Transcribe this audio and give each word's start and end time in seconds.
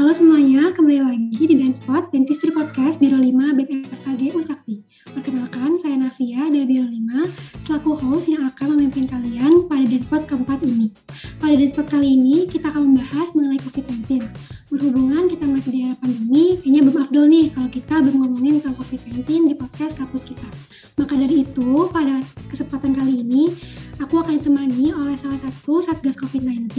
Halo 0.00 0.16
semuanya, 0.16 0.72
kembali 0.72 1.04
lagi 1.04 1.44
di 1.44 1.60
Danspot 1.60 2.08
Dentistry 2.08 2.48
Podcast 2.56 3.04
Biro 3.04 3.20
5 3.20 3.36
BPFKG 3.52 4.32
Usakti. 4.32 4.80
Perkenalkan, 5.12 5.76
saya 5.76 6.00
Navia 6.00 6.40
dari 6.48 6.64
Biro 6.64 6.88
5, 6.88 7.28
selaku 7.60 8.00
host 8.00 8.32
yang 8.32 8.48
akan 8.48 8.80
memimpin 8.80 9.04
kalian 9.04 9.68
pada 9.68 9.84
Danspot 9.84 10.24
keempat 10.24 10.64
ini. 10.64 10.88
Pada 11.36 11.52
Danspot 11.52 11.84
kali 11.92 12.16
ini, 12.16 12.48
kita 12.48 12.72
akan 12.72 12.96
membahas 12.96 13.36
mengenai 13.36 13.60
COVID-19. 13.60 14.24
Berhubungan 14.72 15.28
kita 15.28 15.44
masih 15.44 15.68
di 15.68 15.80
era 15.84 15.92
pandemi, 16.00 16.56
kayaknya 16.64 16.80
belum 16.80 16.96
afdol 17.04 17.24
nih 17.28 17.46
kalau 17.52 17.68
kita 17.68 17.94
belum 18.00 18.16
ngomongin 18.24 18.52
tentang 18.64 18.80
COVID-19 18.80 19.52
di 19.52 19.54
podcast 19.60 20.00
kampus 20.00 20.24
kita. 20.24 20.48
Maka 20.96 21.12
dari 21.12 21.44
itu, 21.44 21.92
pada 21.92 22.24
kesempatan 22.48 22.96
kali 22.96 23.20
ini, 23.20 23.52
aku 24.00 24.16
akan 24.16 24.40
ditemani 24.40 24.96
oleh 24.96 25.12
salah 25.20 25.36
satu 25.44 25.84
Satgas 25.84 26.16
COVID-19 26.16 26.72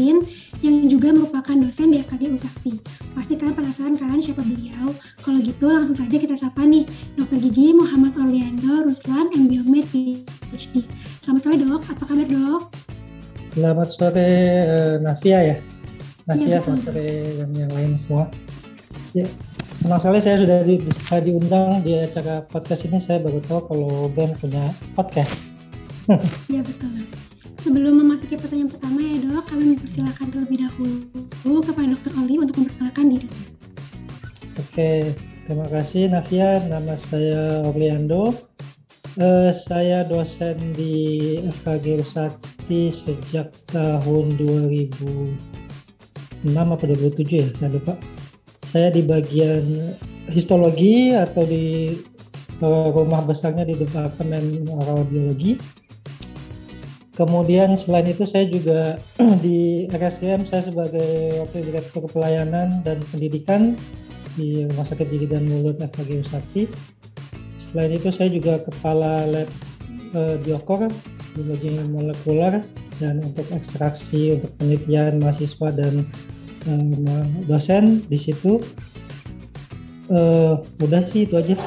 yang 0.62 0.86
juga 0.86 1.10
merupakan 1.10 1.58
dosen 1.58 1.90
di 1.90 2.06
FKG 2.06 2.24
Usakti. 2.38 2.78
Pasti 3.18 3.34
kalian 3.34 3.58
penasaran 3.58 3.98
kan 3.98 4.22
siapa 4.22 4.46
beliau? 4.46 4.94
Kalau 5.26 5.42
gitu 5.42 5.66
langsung 5.66 5.98
saja 5.98 6.16
kita 6.16 6.38
sapa 6.38 6.62
nih, 6.62 6.86
Dr. 7.18 7.42
Gigi 7.42 7.74
Muhammad 7.74 8.14
Orlando 8.14 8.86
Ruslan, 8.86 9.34
MBiomed 9.34 9.86
PhD. 9.90 10.86
Selamat 11.22 11.42
sore 11.42 11.58
dok, 11.58 11.82
apa 11.90 12.04
kabar 12.06 12.28
dok? 12.30 12.62
Selamat 13.58 13.88
sore 13.90 14.30
uh, 14.70 14.96
Navia 15.02 15.40
ya. 15.42 15.58
Navia, 16.30 16.46
Iya, 16.46 16.58
selamat 16.62 16.82
sore 16.86 17.10
dan 17.42 17.50
yang 17.58 17.72
lain 17.74 17.92
semua. 17.98 18.24
Ya, 19.18 19.28
senang 19.76 20.00
sekali 20.00 20.20
saya 20.24 20.38
sudah 20.40 20.58
di, 20.64 20.76
bisa 20.78 21.16
diundang 21.20 21.82
di 21.82 21.98
acara 21.98 22.46
podcast 22.46 22.86
ini. 22.86 23.02
Saya 23.02 23.20
baru 23.20 23.42
tahu 23.44 23.60
kalau 23.66 23.90
Ben 24.14 24.32
punya 24.38 24.70
podcast. 24.94 25.50
Iya 26.50 26.62
betul. 26.66 27.21
Sebelum 27.62 27.94
memasuki 28.02 28.42
pertanyaan 28.42 28.74
pertama 28.74 28.98
ya 29.06 29.22
dok, 29.22 29.46
kami 29.54 29.78
mempersilahkan 29.78 30.28
terlebih 30.34 30.66
dahulu 30.66 31.62
kepada 31.62 31.94
Dr. 31.94 32.12
Oli 32.18 32.36
untuk 32.42 32.58
memperkenalkan 32.58 33.06
dirinya. 33.14 33.46
Oke, 34.58 35.14
terima 35.46 35.68
kasih 35.70 36.10
Navia. 36.10 36.58
Nama 36.66 36.98
saya 36.98 37.62
Orlando. 37.70 38.34
Eh, 39.22 39.54
saya 39.54 40.02
dosen 40.10 40.58
di 40.74 41.38
FKG 41.62 42.02
Usakti 42.02 42.90
sejak 42.90 43.54
tahun 43.70 44.42
2006 44.42 45.38
atau 46.50 46.86
2007 46.90 47.46
ya, 47.46 47.48
saya 47.62 47.78
lupa. 47.78 47.94
Saya 48.66 48.90
di 48.90 49.06
bagian 49.06 49.94
histologi 50.34 51.14
atau 51.14 51.46
di 51.46 51.94
eh, 52.58 52.88
rumah 52.90 53.22
besarnya 53.22 53.70
di 53.70 53.78
Departemen 53.78 54.66
Radiologi. 54.66 55.81
Kemudian 57.12 57.76
selain 57.76 58.08
itu 58.08 58.24
saya 58.24 58.48
juga 58.48 58.96
di 59.46 59.84
RSDM 59.92 60.48
saya 60.48 60.64
sebagai 60.64 61.44
wakil 61.44 61.62
direktur 61.68 62.08
pelayanan 62.08 62.80
dan 62.88 63.04
pendidikan 63.12 63.76
di 64.40 64.64
Rumah 64.64 64.88
Sakit 64.88 65.12
Gigi 65.12 65.28
dan 65.28 65.44
Mulut 65.44 65.76
FKG 65.84 66.24
Usakti. 66.24 66.64
Selain 67.60 67.92
itu 67.92 68.12
saya 68.16 68.32
juga 68.32 68.64
kepala 68.64 69.28
lab 69.28 69.50
eh, 70.16 70.36
biokor 70.40 70.88
bagian 71.36 71.88
molekuler 71.92 72.60
dan 73.00 73.24
untuk 73.24 73.48
ekstraksi 73.56 74.40
untuk 74.40 74.52
penelitian 74.60 75.20
mahasiswa 75.20 75.68
dan 75.76 76.08
eh, 76.68 77.28
dosen 77.44 78.08
di 78.08 78.16
situ. 78.16 78.64
Eh, 80.08 80.54
udah 80.80 81.04
sih 81.12 81.28
itu 81.28 81.36
aja. 81.36 81.60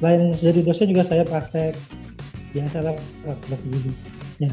Selain 0.00 0.32
jadi 0.32 0.64
dosen 0.64 0.88
juga 0.88 1.04
saya 1.04 1.28
praktek 1.28 1.76
biasa 2.56 2.80
lah 2.80 2.96
praktek 3.24 3.60
gigi. 3.68 4.09
Ya. 4.40 4.48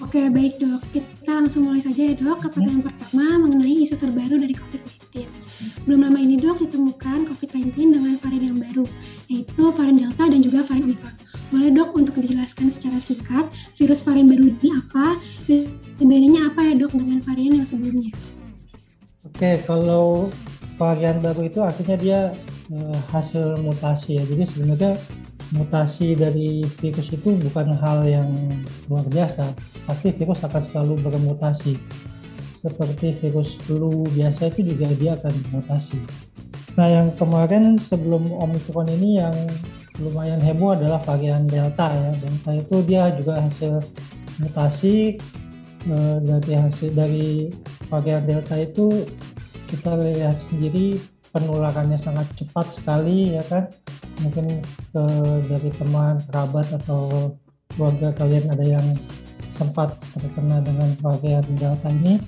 Oke 0.00 0.32
baik 0.32 0.58
dok, 0.58 0.80
kita 0.96 1.30
langsung 1.30 1.68
mulai 1.68 1.84
saja 1.84 2.08
ya 2.10 2.14
dok 2.16 2.42
ke 2.42 2.48
pertanyaan 2.50 2.84
pertama 2.88 3.24
mengenai 3.44 3.84
isu 3.84 4.00
terbaru 4.00 4.40
dari 4.40 4.56
COVID-19. 4.56 5.28
Belum 5.84 6.00
lama 6.08 6.18
ini 6.18 6.40
dok 6.40 6.58
ditemukan 6.64 7.28
COVID-19 7.28 7.96
dengan 7.96 8.16
varian 8.18 8.44
yang 8.50 8.58
baru, 8.58 8.84
yaitu 9.28 9.62
varian 9.76 9.96
Delta 10.00 10.24
dan 10.26 10.40
juga 10.40 10.64
varian 10.66 10.90
Omicron. 10.90 11.14
Boleh 11.52 11.70
dok 11.70 11.90
untuk 11.92 12.16
dijelaskan 12.16 12.72
secara 12.72 12.96
singkat 12.96 13.44
virus 13.76 14.00
varian 14.02 14.26
baru 14.26 14.42
ini 14.48 14.68
apa 14.72 15.06
dan 15.44 15.60
bedanya 16.00 16.40
apa 16.48 16.60
ya 16.64 16.74
dok 16.80 16.92
dengan 16.96 17.20
varian 17.22 17.52
yang 17.60 17.68
sebelumnya? 17.68 18.12
Oke, 19.28 19.60
kalau 19.68 20.32
varian 20.80 21.20
baru 21.20 21.44
itu 21.44 21.60
artinya 21.60 21.96
dia 22.00 22.20
eh, 22.72 22.98
hasil 23.12 23.60
mutasi 23.60 24.16
ya. 24.16 24.24
Jadi 24.24 24.44
sebenarnya 24.48 24.96
mutasi 25.52 26.16
dari 26.16 26.64
virus 26.80 27.12
itu 27.12 27.36
bukan 27.48 27.76
hal 27.76 28.04
yang 28.08 28.28
luar 28.88 29.04
biasa. 29.08 29.52
Pasti 29.84 30.12
virus 30.16 30.40
akan 30.44 30.62
selalu 30.62 30.94
bermutasi. 31.04 31.76
Seperti 32.62 33.12
virus 33.18 33.58
flu 33.66 34.06
biasa 34.14 34.54
itu 34.54 34.72
juga 34.72 34.88
dia 34.96 35.12
akan 35.18 35.34
mutasi. 35.50 35.98
Nah, 36.78 36.88
yang 36.88 37.12
kemarin 37.20 37.76
sebelum 37.76 38.32
Omicron 38.32 38.88
ini 38.96 39.20
yang 39.20 39.34
lumayan 40.00 40.40
heboh 40.40 40.72
adalah 40.72 41.02
varian 41.04 41.44
Delta 41.44 41.92
ya. 41.92 42.10
Delta 42.16 42.50
itu 42.56 42.76
dia 42.88 43.12
juga 43.12 43.44
hasil 43.44 43.82
mutasi 44.40 45.20
eh, 45.84 46.16
dari 46.22 46.52
hasil 46.56 46.90
dari 46.96 47.52
varian 47.92 48.24
Delta 48.24 48.56
itu 48.56 49.04
kita 49.68 49.96
lihat 50.00 50.40
sendiri 50.48 50.96
penularannya 51.32 51.96
sangat 51.96 52.28
cepat 52.36 52.76
sekali 52.76 53.36
ya 53.36 53.44
kan 53.48 53.68
mungkin 54.22 54.62
eh, 54.96 55.36
dari 55.50 55.70
teman 55.74 56.22
kerabat 56.30 56.66
atau 56.82 57.34
keluarga 57.74 58.14
kalian 58.16 58.46
ada 58.52 58.64
yang 58.64 58.86
sempat 59.56 59.94
terkena 60.16 60.64
dengan 60.64 60.90
varian 60.98 61.44
delta 61.58 61.88
ini. 61.92 62.18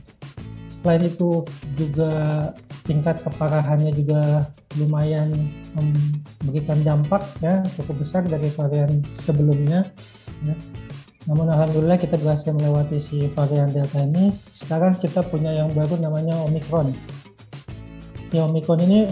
Selain 0.85 1.01
itu 1.09 1.49
juga 1.81 2.13
tingkat 2.85 3.17
keparahannya 3.25 3.89
juga 3.97 4.53
lumayan 4.77 5.33
memberikan 5.73 6.85
dampak 6.85 7.25
ya 7.41 7.65
cukup 7.81 8.05
besar 8.05 8.23
dari 8.29 8.53
varian 8.53 9.01
sebelumnya. 9.25 9.87
Ya. 10.45 10.57
namun 11.25 11.49
alhamdulillah 11.49 11.97
kita 11.97 12.21
berhasil 12.21 12.53
melewati 12.53 13.01
si 13.01 13.33
varian 13.33 13.73
delta 13.73 14.05
ini. 14.05 14.29
Sekarang 14.53 15.01
kita 15.01 15.25
punya 15.25 15.57
yang 15.57 15.73
baru 15.73 15.97
namanya 15.97 16.37
omicron. 16.45 16.93
Ya 18.35 18.45
Omicron 18.45 18.83
ini 18.85 19.09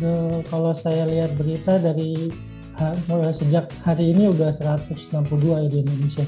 de- 0.00 0.42
kalau 0.48 0.72
saya 0.72 1.04
lihat 1.06 1.36
berita 1.36 1.76
dari 1.76 2.32
ha- 2.80 2.96
sejak 3.36 3.68
hari 3.84 4.16
ini 4.16 4.32
udah 4.32 4.50
162 4.50 5.60
ya 5.60 5.68
di 5.68 5.78
Indonesia. 5.84 6.24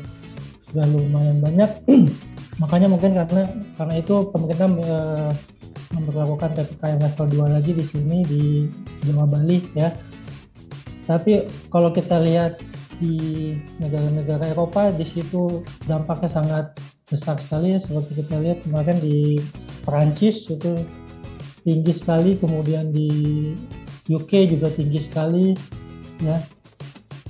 Sudah 0.68 0.86
lumayan 0.88 1.40
banyak. 1.40 1.70
Makanya 2.62 2.92
mungkin 2.92 3.16
karena 3.16 3.42
karena 3.80 3.94
itu 3.96 4.14
pemerintah 4.28 4.68
eh, 4.68 5.30
memperlakukan 5.96 6.50
ppkm 6.56 6.98
level 7.00 7.26
2 7.48 7.56
lagi 7.56 7.72
di 7.72 7.84
sini 7.84 8.18
di 8.24 8.42
Jawa 9.08 9.24
Bali 9.28 9.58
ya. 9.72 9.92
Tapi 11.08 11.48
kalau 11.72 11.90
kita 11.90 12.22
lihat 12.22 12.62
di 13.02 13.50
negara-negara 13.82 14.54
Eropa 14.54 14.94
di 14.94 15.02
situ 15.02 15.66
dampaknya 15.90 16.30
sangat 16.30 16.66
besar 17.10 17.36
sekali. 17.42 17.76
Ya 17.76 17.80
seperti 17.82 18.22
kita 18.22 18.38
lihat 18.38 18.62
kemarin 18.62 18.96
di 19.02 19.42
Perancis 19.82 20.46
itu 20.46 20.78
tinggi 21.62 21.92
sekali 21.94 22.34
kemudian 22.38 22.90
di 22.90 23.10
UK 24.10 24.50
juga 24.50 24.68
tinggi 24.70 25.00
sekali 25.02 25.54
ya. 26.22 26.38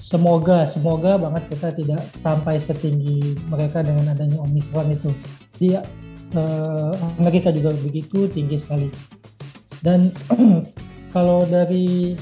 Semoga 0.02 0.66
semoga 0.66 1.14
banget 1.14 1.46
kita 1.46 1.68
tidak 1.78 2.02
sampai 2.10 2.58
setinggi 2.58 3.38
mereka 3.46 3.86
dengan 3.86 4.10
adanya 4.10 4.42
omikron 4.42 4.90
itu. 4.90 5.10
Di 5.56 5.78
eh, 5.78 6.92
Amerika 7.22 7.54
juga 7.54 7.70
begitu 7.78 8.26
tinggi 8.26 8.58
sekali. 8.58 8.90
Dan 9.78 10.10
kalau 11.14 11.46
dari 11.46 12.18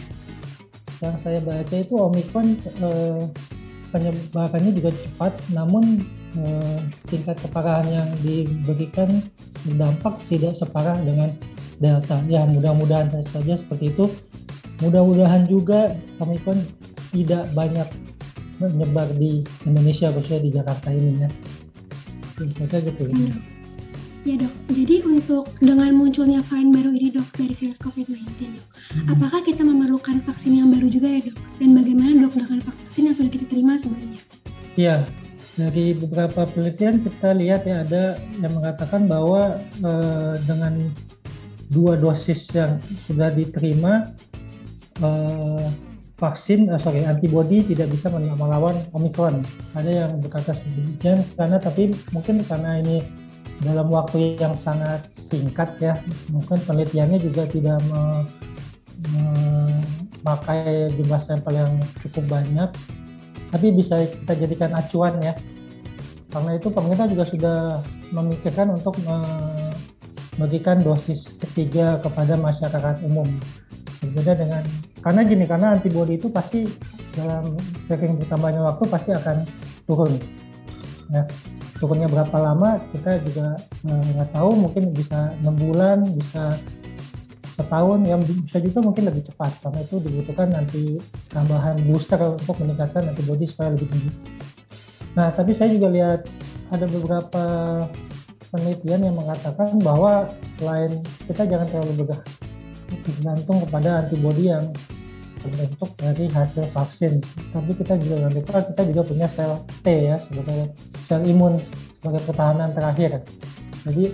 yang 1.01 1.17
saya 1.17 1.41
baca 1.41 1.77
itu 1.81 1.95
omikron 1.97 2.53
eh, 2.61 3.25
penyebarannya 3.91 4.73
juga 4.77 4.91
cepat 4.93 5.33
namun 5.57 6.05
eh, 6.37 6.79
tingkat 7.09 7.41
keparahan 7.41 7.89
yang 7.89 8.09
diberikan 8.21 9.25
berdampak 9.65 10.15
tidak 10.29 10.53
separah 10.53 11.01
dengan 11.01 11.33
Delta. 11.81 12.21
Ya 12.29 12.45
mudah-mudahan 12.45 13.09
saja 13.27 13.57
seperti 13.57 13.91
itu. 13.91 14.07
Mudah-mudahan 14.85 15.49
juga 15.49 15.93
Omicron 16.21 16.61
tidak 17.11 17.49
banyak 17.57 17.89
menyebar 18.61 19.09
di 19.17 19.41
Indonesia 19.65 20.13
khususnya 20.13 20.41
di 20.45 20.51
Jakarta 20.53 20.93
ini 20.93 21.25
ya. 21.25 21.29
Saja 22.57 22.79
gitu 22.81 23.09
ya. 23.09 23.17
Dok. 23.17 23.41
Ya 24.21 24.37
dok, 24.37 24.53
jadi 24.69 25.01
untuk 25.09 25.49
dengan 25.65 25.97
munculnya 25.97 26.45
varian 26.45 26.69
baru 26.69 26.93
ini 26.93 27.09
dok 27.09 27.25
dari 27.41 27.57
virus 27.57 27.81
COVID-19 27.81 28.53
dok, 28.53 28.67
Hmm. 28.93 29.17
apakah 29.17 29.41
kita 29.41 29.65
memerlukan 29.65 30.21
vaksin 30.29 30.61
yang 30.61 30.69
baru 30.69 30.93
juga 30.93 31.09
ya 31.09 31.25
dok? 31.25 31.41
Dan 31.57 31.73
bagaimana 31.73 32.29
dok 32.29 32.37
dengan 32.37 32.61
vaksin 32.61 33.09
yang 33.09 33.17
sudah 33.17 33.33
kita 33.33 33.49
terima 33.49 33.81
sebelumnya? 33.81 34.21
Iya, 34.77 35.09
dari 35.57 35.97
beberapa 35.97 36.45
penelitian 36.45 37.01
kita 37.01 37.33
lihat 37.33 37.65
ya 37.65 37.81
ada 37.81 38.21
yang 38.45 38.53
mengatakan 38.61 39.09
bahwa 39.09 39.57
eh, 39.81 40.35
dengan 40.45 40.73
dua 41.71 41.95
dosis 41.95 42.51
yang 42.53 42.83
sudah 43.07 43.31
diterima 43.31 44.11
eh, 45.01 45.67
vaksin, 46.19 46.69
eh, 46.69 46.81
sorry 46.83 47.07
antibody 47.07 47.65
tidak 47.65 47.95
bisa 47.95 48.11
melawan 48.13 48.77
omikron. 48.93 49.41
Ada 49.73 49.91
yang 50.07 50.21
berkata 50.21 50.53
sedemikian 50.53 51.25
karena 51.39 51.57
tapi 51.57 51.95
mungkin 52.13 52.43
karena 52.45 52.83
ini 52.83 53.01
dalam 53.61 53.93
waktu 53.93 54.41
yang 54.41 54.57
sangat 54.57 55.05
singkat 55.13 55.69
ya 55.85 55.93
mungkin 56.33 56.57
penelitiannya 56.65 57.21
juga 57.21 57.45
tidak 57.45 57.77
memakai 60.25 60.89
jumlah 60.97 61.21
sampel 61.21 61.61
yang 61.61 61.73
cukup 62.01 62.25
banyak 62.41 62.71
tapi 63.53 63.67
bisa 63.77 64.01
kita 64.09 64.33
jadikan 64.47 64.73
acuan 64.73 65.13
ya 65.21 65.37
karena 66.31 66.57
itu 66.57 66.73
pemerintah 66.73 67.11
juga 67.11 67.25
sudah 67.27 67.59
memikirkan 68.15 68.73
untuk 68.73 68.97
memberikan 70.41 70.81
dosis 70.81 71.37
ketiga 71.37 72.01
kepada 72.01 72.41
masyarakat 72.41 73.05
umum 73.05 73.29
berbeda 74.01 74.33
dengan 74.41 74.65
karena 75.05 75.21
gini 75.29 75.45
karena 75.45 75.77
antibodi 75.77 76.17
itu 76.17 76.33
pasti 76.33 76.65
dalam 77.13 77.53
tracking 77.85 78.17
bertambahnya 78.17 78.65
waktu 78.65 78.85
pasti 78.89 79.11
akan 79.13 79.45
turun 79.85 80.17
ya 81.13 81.29
turunnya 81.77 82.09
berapa 82.09 82.37
lama 82.41 82.81
kita 82.97 83.21
juga 83.21 83.61
eh, 83.85 84.05
nggak 84.17 84.29
eh, 84.29 84.33
tahu 84.33 84.51
mungkin 84.57 84.85
bisa 84.97 85.37
enam 85.45 85.57
bulan 85.61 86.09
bisa 86.17 86.57
setahun 87.61 88.01
yang 88.09 88.25
bisa 88.25 88.57
juga 88.65 88.81
mungkin 88.81 89.05
lebih 89.13 89.29
cepat 89.29 89.53
karena 89.61 89.81
itu 89.85 89.97
dibutuhkan 90.01 90.49
nanti 90.49 90.97
tambahan 91.29 91.77
booster 91.85 92.17
untuk 92.17 92.57
meningkatkan 92.65 93.13
antibodi 93.13 93.45
supaya 93.45 93.77
lebih 93.77 93.93
tinggi. 93.93 94.11
Nah 95.13 95.29
tapi 95.29 95.53
saya 95.53 95.69
juga 95.77 95.93
lihat 95.93 96.25
ada 96.73 96.89
beberapa 96.89 97.45
penelitian 98.51 99.01
yang 99.07 99.17
mengatakan 99.17 99.79
bahwa 99.81 100.27
selain 100.59 101.03
kita 101.31 101.47
jangan 101.47 101.67
terlalu 101.71 102.05
bergantung 102.05 103.59
kepada 103.67 104.05
antibodi 104.05 104.51
yang 104.51 104.67
terbentuk 105.41 105.91
dari 105.97 106.29
hasil 106.29 106.69
vaksin. 106.75 107.23
Tapi 107.55 107.73
kita 107.79 107.97
juga 107.97 108.29
lupa 108.29 108.61
kita 108.61 108.83
juga 108.91 109.03
punya 109.07 109.27
sel 109.31 109.57
T 109.81 109.87
ya 109.89 110.21
sebagai 110.21 110.75
sel 111.01 111.25
imun 111.25 111.57
sebagai 112.03 112.21
pertahanan 112.29 112.71
terakhir. 112.77 113.25
Jadi 113.89 114.13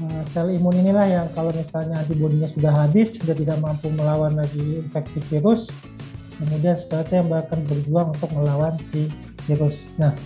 eh, 0.00 0.22
sel 0.32 0.48
imun 0.54 0.74
inilah 0.80 1.06
yang 1.06 1.26
kalau 1.36 1.52
misalnya 1.52 2.00
antibodinya 2.00 2.48
sudah 2.48 2.72
habis, 2.72 3.12
sudah 3.20 3.36
tidak 3.36 3.58
mampu 3.60 3.92
melawan 3.92 4.32
lagi 4.38 4.80
infeksi 4.80 5.20
virus, 5.28 5.68
kemudian 6.40 6.78
sel 6.78 7.04
T 7.04 7.10
yang 7.20 7.28
akan 7.28 7.60
berjuang 7.68 8.14
untuk 8.16 8.30
melawan 8.32 8.74
si 8.94 9.12
virus. 9.44 9.84
Nah, 10.00 10.16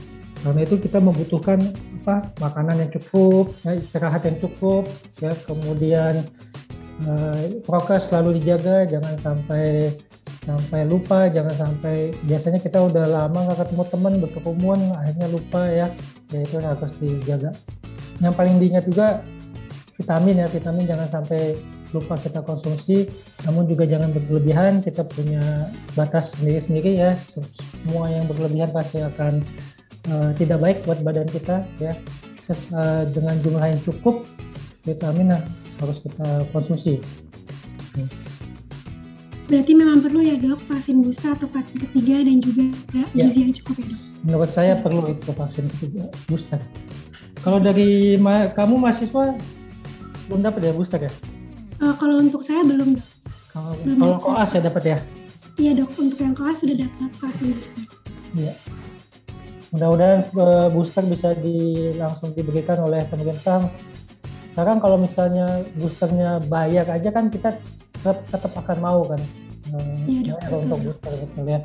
karena 0.42 0.60
itu 0.62 0.76
kita 0.78 0.98
membutuhkan 1.02 1.58
apa 2.04 2.30
makanan 2.40 2.86
yang 2.86 2.90
cukup, 2.94 3.52
ya, 3.66 3.74
istirahat 3.74 4.22
yang 4.24 4.38
cukup, 4.38 4.86
ya. 5.18 5.34
Kemudian 5.44 6.24
uh, 7.04 7.42
prokes 7.66 8.08
selalu 8.08 8.38
dijaga 8.40 8.86
jangan 8.86 9.14
sampai 9.18 9.92
sampai 10.48 10.88
lupa 10.88 11.28
jangan 11.28 11.52
sampai 11.52 12.16
biasanya 12.24 12.56
kita 12.56 12.80
udah 12.80 13.04
lama 13.04 13.44
nggak 13.44 13.68
ketemu 13.68 13.84
teman 13.92 14.12
berkerumun 14.24 14.80
akhirnya 14.96 15.26
lupa 15.28 15.62
ya. 15.68 15.86
Ya 16.32 16.38
itu 16.44 16.56
harus 16.60 16.92
dijaga. 17.00 17.50
Yang 18.20 18.34
paling 18.36 18.56
diingat 18.62 18.84
juga 18.88 19.20
vitamin 20.00 20.44
ya. 20.44 20.46
Vitamin 20.48 20.84
jangan 20.86 21.08
sampai 21.10 21.58
lupa 21.88 22.20
kita 22.20 22.44
konsumsi 22.44 23.08
namun 23.48 23.64
juga 23.64 23.88
jangan 23.88 24.12
berlebihan 24.12 24.84
kita 24.84 25.04
punya 25.08 25.68
batas 25.92 26.36
sendiri-sendiri 26.36 27.00
ya. 27.00 27.12
Semua 27.84 28.08
yang 28.12 28.24
berlebihan 28.28 28.72
pasti 28.72 29.00
akan 29.00 29.44
uh, 30.12 30.30
tidak 30.36 30.58
baik 30.60 30.78
buat 30.84 31.00
badan 31.04 31.28
kita 31.28 31.64
ya 31.78 31.92
Ses, 32.48 32.64
uh, 32.72 33.04
dengan 33.12 33.36
jumlah 33.44 33.64
yang 33.64 33.80
cukup 33.84 34.24
vitamin 34.88 35.36
harus 35.78 36.00
kita 36.00 36.48
konsumsi. 36.50 36.96
Berarti 39.48 39.72
memang 39.72 40.04
perlu 40.04 40.20
ya 40.20 40.36
dok 40.36 40.60
vaksin 40.68 41.00
booster 41.00 41.32
atau 41.32 41.48
vaksin 41.48 41.80
ketiga 41.80 42.20
dan 42.20 42.40
juga 42.44 42.68
ya. 42.92 43.04
gizi 43.16 43.38
yang 43.48 43.52
cukup 43.56 43.74
ya 43.80 43.86
dok? 43.88 44.00
Menurut 44.28 44.50
saya 44.52 44.72
perlu 44.76 45.00
itu 45.08 45.30
vaksin 45.32 45.64
ketiga 45.76 46.04
booster. 46.28 46.60
Kalau 47.40 47.56
dari 47.60 48.20
ma 48.20 48.48
kamu 48.52 48.76
mahasiswa 48.76 49.36
belum 50.28 50.40
dapat 50.44 50.60
ya 50.68 50.72
booster 50.76 51.00
ya? 51.00 51.12
Uh, 51.80 51.96
kalau 51.96 52.20
untuk 52.20 52.44
saya 52.44 52.60
belum. 52.60 53.00
Kalau, 53.48 53.72
kalau 53.76 54.16
koas 54.20 54.52
ya 54.52 54.60
dapat 54.60 54.82
ya? 54.84 54.98
Iya 55.58 55.72
dok, 55.82 55.90
untuk 55.96 56.18
yang 56.20 56.36
koas 56.36 56.60
sudah 56.60 56.76
dapat 56.84 57.10
vaksin 57.16 57.44
booster. 57.56 57.82
Iya. 58.36 58.52
Mudah-mudahan 59.68 60.20
uh, 60.32 60.68
booster 60.72 61.04
bisa 61.04 61.36
di, 61.36 61.92
langsung 61.96 62.32
diberikan 62.32 62.80
oleh 62.80 63.04
pemerintah 63.04 63.68
sekarang 64.58 64.82
kalau 64.82 64.98
misalnya 64.98 65.62
boosternya 65.78 66.42
bayar 66.50 66.82
aja 66.90 67.14
kan 67.14 67.30
kita 67.30 67.54
tetap, 67.94 68.26
tetap 68.26 68.52
akan 68.58 68.78
mau 68.82 69.06
kan 69.06 69.22
iya, 70.10 70.34
uh, 70.34 70.58
untuk 70.58 70.82
booster 70.82 71.14
betul 71.14 71.46
ya. 71.46 71.62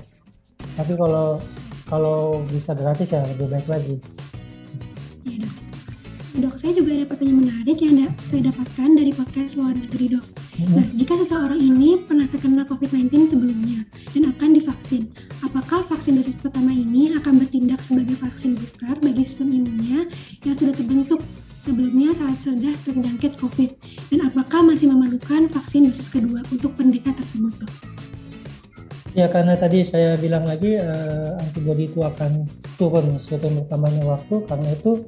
Tapi 0.77 0.94
kalau 0.94 1.41
kalau 1.89 2.45
bisa 2.53 2.77
gratis 2.77 3.09
ya 3.09 3.25
lebih 3.33 3.50
baik 3.50 3.65
lagi. 3.65 3.95
Iya 5.25 5.41
dok. 5.41 5.55
Dok 6.38 6.55
saya 6.61 6.73
juga 6.77 6.89
ada 7.01 7.05
pertanyaan 7.09 7.39
menarik 7.50 7.77
yang 7.81 8.13
saya 8.29 8.53
dapatkan 8.53 8.89
dari 8.94 9.09
podcast 9.09 9.57
luar 9.57 9.73
negeri 9.73 10.13
dok. 10.13 10.42
Nah 10.53 10.85
jika 10.94 11.17
seseorang 11.17 11.57
ini 11.57 11.97
pernah 12.05 12.29
terkena 12.29 12.61
COVID-19 12.69 13.09
sebelumnya 13.33 13.81
dan 14.13 14.29
akan 14.38 14.50
divaksin 14.53 15.09
apakah 15.41 15.81
vaksin 15.89 16.21
dosis 16.21 16.38
pertama 16.38 16.69
ini 16.69 17.13
akan 17.17 17.41
bertindak 17.41 17.81
sebagai 17.81 18.17
vaksin 18.21 18.53
booster 18.53 18.94
bagi 19.01 19.25
sistem 19.25 19.50
imunnya 19.50 20.05
yang 20.45 20.53
sudah 20.53 20.73
terbentuk 20.77 21.21
sebelumnya 21.63 22.11
saat 22.11 22.38
sudah 22.44 22.75
terjangkit 22.83 23.39
COVID? 23.39 23.69
Dan 24.11 24.19
apakah 24.27 24.67
masih 24.67 24.91
memerlukan 24.91 25.47
vaksin 25.47 25.88
dosis 25.88 26.11
kedua 26.11 26.44
untuk 26.51 26.75
penderita 26.75 27.15
tersebut, 27.15 27.55
dok? 27.63 27.71
Ya 29.13 29.29
karena 29.29 29.53
tadi 29.55 29.85
saya 29.88 30.17
bilang 30.19 30.44
lagi 30.44 30.75
uh, 30.75 31.38
antibodi 31.39 31.88
itu 31.88 32.01
akan 32.03 32.50
turun 32.75 33.15
setiap 33.21 33.47
bertambahnya 33.47 34.03
waktu. 34.03 34.35
Karena 34.50 34.69
itu 34.75 35.07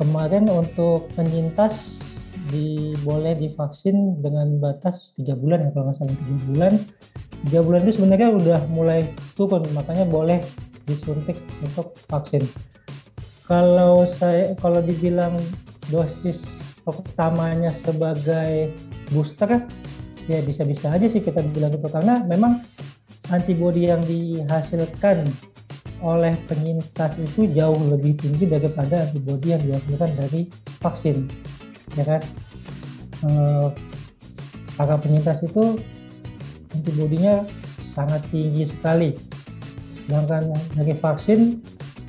kemarin 0.00 0.48
untuk 0.48 1.10
penyintas 1.12 2.00
di, 2.50 2.94
boleh 3.02 3.34
divaksin 3.34 4.22
dengan 4.22 4.58
batas 4.62 5.14
tiga 5.18 5.34
bulan 5.34 5.66
ya 5.66 5.70
kalau 5.74 5.84
nggak 5.90 5.96
salah 5.98 6.14
tiga 6.14 6.36
bulan. 6.50 6.72
Tiga 7.46 7.60
bulan 7.62 7.80
itu 7.86 7.92
sebenarnya 8.00 8.28
udah 8.32 8.60
mulai 8.72 9.00
turun 9.36 9.62
makanya 9.76 10.06
boleh 10.08 10.38
disuntik 10.86 11.38
untuk 11.62 11.94
vaksin. 12.10 12.42
Kalau 13.46 14.06
saya 14.06 14.54
kalau 14.58 14.82
dibilang 14.82 15.38
dosis 15.90 16.50
pertamanya 16.82 17.70
sebagai 17.70 18.74
booster 19.14 19.62
ya 20.26 20.42
bisa-bisa 20.42 20.90
aja 20.90 21.06
sih 21.06 21.22
kita 21.22 21.42
bilang 21.54 21.74
itu. 21.74 21.86
Karena 21.86 22.22
memang 22.26 22.62
antibodi 23.30 23.90
yang 23.90 24.02
dihasilkan 24.06 25.26
oleh 26.04 26.34
penyintas 26.44 27.16
itu 27.16 27.48
jauh 27.56 27.78
lebih 27.88 28.18
tinggi 28.20 28.44
daripada 28.46 29.08
antibodi 29.08 29.56
yang 29.56 29.62
dihasilkan 29.64 30.10
dari 30.14 30.44
vaksin 30.82 31.24
ya 31.96 32.04
kan 32.04 32.20
e, 33.26 33.30
para 34.78 34.94
penyintas 35.02 35.42
itu 35.42 35.74
antibodinya 36.70 37.42
sangat 37.90 38.22
tinggi 38.30 38.62
sekali 38.68 39.10
sedangkan 40.06 40.54
dari 40.78 40.94
vaksin 40.94 41.58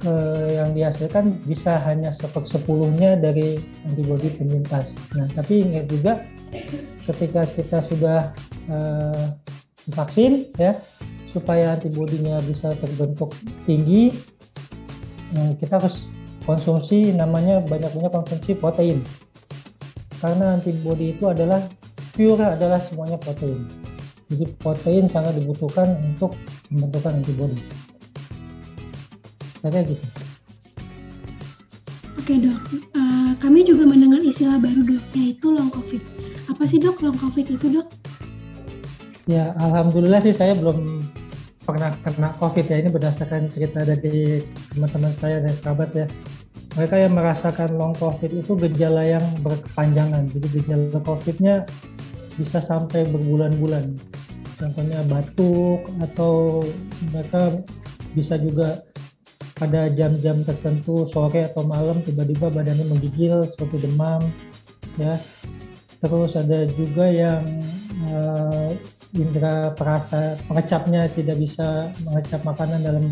eh, 0.05 0.61
yang 0.61 0.69
dihasilkan 0.77 1.41
bisa 1.49 1.81
hanya 1.89 2.13
sepersepuluhnya 2.13 3.17
dari 3.17 3.57
antibodi 3.89 4.29
penyintas. 4.29 4.93
Nah, 5.17 5.25
tapi 5.33 5.65
ingat 5.65 5.89
juga 5.89 6.21
ketika 7.09 7.49
kita 7.49 7.81
sudah 7.81 8.19
eh, 8.69 9.25
vaksin 9.97 10.53
ya 10.61 10.77
supaya 11.33 11.73
antibodinya 11.73 12.37
bisa 12.45 12.77
terbentuk 12.77 13.33
tinggi, 13.65 14.13
eh, 15.33 15.51
kita 15.57 15.81
harus 15.81 16.05
konsumsi 16.45 17.11
namanya 17.17 17.65
banyak-banyak 17.65 18.13
konsumsi 18.13 18.53
protein. 18.53 19.01
Karena 20.17 20.57
antibodi 20.57 21.13
itu 21.13 21.29
adalah 21.29 21.61
pure 22.17 22.41
adalah 22.41 22.81
semuanya 22.81 23.17
protein. 23.21 23.63
Jadi 24.27 24.45
protein 24.59 25.05
sangat 25.07 25.39
dibutuhkan 25.39 25.87
untuk 26.03 26.35
membentukkan 26.73 27.21
antibodi 27.21 27.61
saya 29.61 29.81
gitu. 29.83 30.05
Oke 32.17 32.33
dok. 32.43 32.59
Uh, 32.95 33.31
kami 33.39 33.63
juga 33.63 33.83
mendengar 33.87 34.19
istilah 34.19 34.59
baru 34.59 34.81
dok 34.83 35.03
yaitu 35.15 35.47
long 35.51 35.71
covid. 35.71 36.01
Apa 36.47 36.63
sih 36.67 36.79
dok 36.79 36.99
long 37.03 37.17
covid 37.17 37.45
itu 37.47 37.67
dok? 37.71 37.87
Ya 39.27 39.51
alhamdulillah 39.59 40.23
sih 40.23 40.35
saya 40.35 40.55
belum 40.55 41.03
pernah 41.63 41.91
kena 42.03 42.31
covid 42.39 42.65
ya. 42.67 42.77
Ini 42.83 42.89
berdasarkan 42.91 43.51
cerita 43.51 43.83
dari 43.83 44.43
teman-teman 44.71 45.13
saya 45.15 45.43
dan 45.43 45.53
kerabat 45.59 45.89
ya 45.95 46.05
mereka 46.77 46.95
yang 47.01 47.17
merasakan 47.17 47.73
long 47.73 47.97
covid 47.97 48.29
itu 48.29 48.53
gejala 48.53 49.01
yang 49.01 49.25
berkepanjangan. 49.41 50.29
Jadi 50.29 50.61
gejala 50.61 51.01
covidnya 51.01 51.65
bisa 52.37 52.61
sampai 52.61 53.01
berbulan-bulan. 53.09 53.97
Contohnya 54.61 55.01
batuk 55.09 55.89
atau 55.97 56.61
mereka 57.09 57.57
bisa 58.13 58.37
juga 58.37 58.85
pada 59.57 59.89
jam-jam 59.89 60.45
tertentu 60.45 61.09
sore 61.09 61.49
atau 61.49 61.65
malam 61.65 61.97
tiba-tiba 62.05 62.53
badannya 62.53 62.85
menggigil 62.85 63.41
seperti 63.49 63.89
demam 63.89 64.21
ya. 65.01 65.17
Terus 65.97 66.37
ada 66.37 66.69
juga 66.77 67.09
yang 67.09 67.41
uh, 68.05 68.69
indera 69.17 69.73
perasa 69.73 70.37
pengecapnya 70.45 71.09
tidak 71.17 71.41
bisa 71.41 71.89
mengecap 72.05 72.45
makanan 72.45 72.85
dalam 72.85 73.05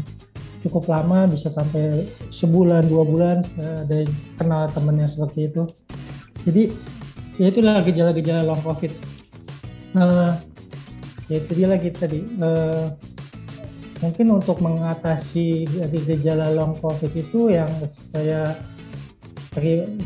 cukup 0.66 0.90
lama 0.90 1.30
bisa 1.30 1.54
sampai 1.54 2.10
sebulan 2.34 2.90
dua 2.90 3.06
bulan 3.06 3.38
ada 3.62 4.02
yang 4.02 4.12
kenal 4.42 4.66
temen 4.74 4.98
yang 4.98 5.12
seperti 5.12 5.54
itu. 5.54 5.64
Jadi 6.46 6.64
ya 7.38 7.46
itulah 7.54 7.86
gejala-gejala 7.86 8.42
long 8.42 8.62
covid. 8.66 8.90
Nah 9.94 10.42
ya 11.30 11.38
itu 11.38 11.52
dia 11.54 11.68
lagi 11.70 11.90
tadi. 11.94 12.26
Uh, 12.42 12.90
mungkin 14.04 14.28
untuk 14.36 14.60
mengatasi 14.60 15.70
dari 15.70 16.00
gejala 16.04 16.52
long 16.52 16.76
covid 16.82 17.14
itu 17.16 17.54
yang 17.54 17.70
saya 17.88 18.54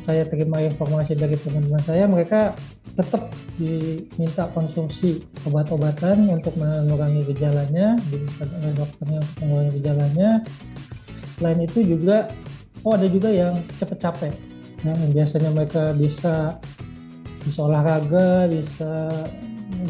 saya 0.06 0.24
terima 0.30 0.62
informasi 0.62 1.18
dari 1.18 1.34
teman-teman 1.42 1.82
saya 1.82 2.06
mereka 2.06 2.54
tetap 2.94 3.34
diminta 3.60 4.48
konsumsi 4.56 5.20
obat-obatan 5.44 6.32
untuk 6.32 6.56
mengurangi 6.56 7.28
gejalanya 7.28 8.00
diminta 8.08 8.48
oleh 8.48 8.74
dokternya 8.74 9.20
untuk 9.20 9.38
mengurangi 9.44 9.72
gejalanya. 9.84 10.30
Selain 11.36 11.60
itu 11.60 11.80
juga 11.84 12.32
oh 12.88 12.96
ada 12.96 13.08
juga 13.12 13.30
yang 13.30 13.60
cepet 13.76 14.00
capek. 14.00 14.34
Yang 14.88 15.00
biasanya 15.12 15.50
mereka 15.52 15.92
bisa 15.92 16.56
bisa 17.44 17.60
olahraga 17.68 18.48
bisa 18.48 19.12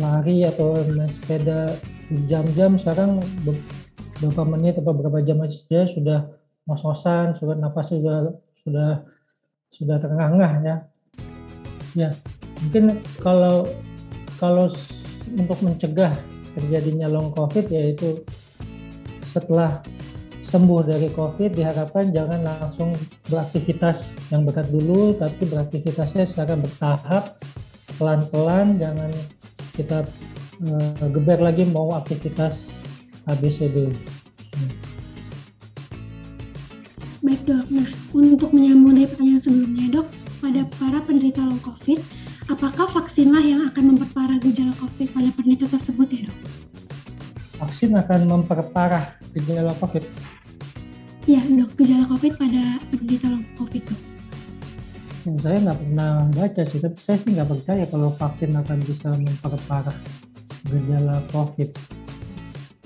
lari 0.02 0.46
atau 0.46 0.82
main 0.90 1.10
sepeda 1.10 1.78
jam-jam 2.26 2.74
sekarang 2.78 3.22
beberapa 3.46 4.44
menit 4.50 4.82
atau 4.82 4.92
beberapa 4.98 5.22
jam 5.22 5.40
saja 5.46 5.86
sudah 5.86 6.20
ngos-ngosan 6.66 7.38
sudah 7.38 7.56
napas 7.58 7.94
juga 7.94 8.34
sudah 8.66 9.06
sudah 9.70 9.96
terengah-engah 10.02 10.54
ya. 10.66 10.76
Ya, 11.98 12.10
mungkin 12.66 13.00
kalau 13.24 13.68
kalau 14.40 14.72
untuk 15.36 15.60
mencegah 15.62 16.16
terjadinya 16.58 17.08
long 17.08 17.32
covid 17.32 17.70
yaitu 17.70 18.20
setelah 19.28 19.80
sembuh 20.44 20.82
dari 20.82 21.14
covid 21.14 21.54
diharapkan 21.54 22.10
jangan 22.10 22.42
langsung 22.42 22.98
beraktivitas 23.30 24.18
yang 24.34 24.50
berat 24.50 24.66
dulu 24.74 25.14
tapi 25.14 25.46
beraktivitasnya 25.46 26.26
secara 26.26 26.58
bertahap 26.58 27.38
pelan-pelan 28.02 28.82
jangan 28.82 29.12
kita 29.78 30.04
uh, 30.66 31.08
geber 31.14 31.40
lagi 31.40 31.64
mau 31.70 31.94
aktivitas 31.96 32.74
ABCD. 33.30 33.94
Baik 37.20 37.42
dok, 37.46 37.68
nah 37.70 37.88
untuk 38.16 38.50
menyambung 38.56 38.98
dari 38.98 39.06
pertanyaan 39.06 39.42
sebelumnya 39.44 39.86
dok, 40.02 40.08
pada 40.42 40.62
para 40.80 41.00
penderita 41.04 41.46
long 41.46 41.62
COVID, 41.62 42.00
apakah 42.50 42.90
vaksinlah 42.90 43.46
yang 43.46 43.62
akan 43.70 43.94
memperparah 43.94 44.42
gejala 44.42 44.74
COVID 44.82 45.08
pada 45.14 45.30
penderita 45.38 45.66
tersebut 45.70 46.08
ya 46.10 46.22
dok? 46.26 46.38
Vaksin 47.62 47.94
akan 47.94 48.20
memperparah 48.26 49.14
gejala 49.38 49.78
COVID? 49.78 50.04
Iya 51.30 51.46
dok, 51.46 51.72
gejala 51.78 52.10
COVID 52.10 52.34
pada 52.42 52.62
penderita 52.90 53.26
long 53.30 53.46
COVID 53.62 53.84
dok. 53.86 54.02
Hmm, 55.30 55.38
saya 55.46 55.58
nggak 55.62 55.78
pernah 55.78 56.12
baca 56.34 56.62
sih, 56.66 56.80
tapi 56.82 56.98
saya 56.98 57.18
sih 57.22 57.32
nggak 57.38 57.50
percaya 57.54 57.84
kalau 57.86 58.10
vaksin 58.18 58.52
akan 58.58 58.78
bisa 58.82 59.08
memperparah 59.14 59.98
gejala 60.66 61.22
COVID 61.30 62.00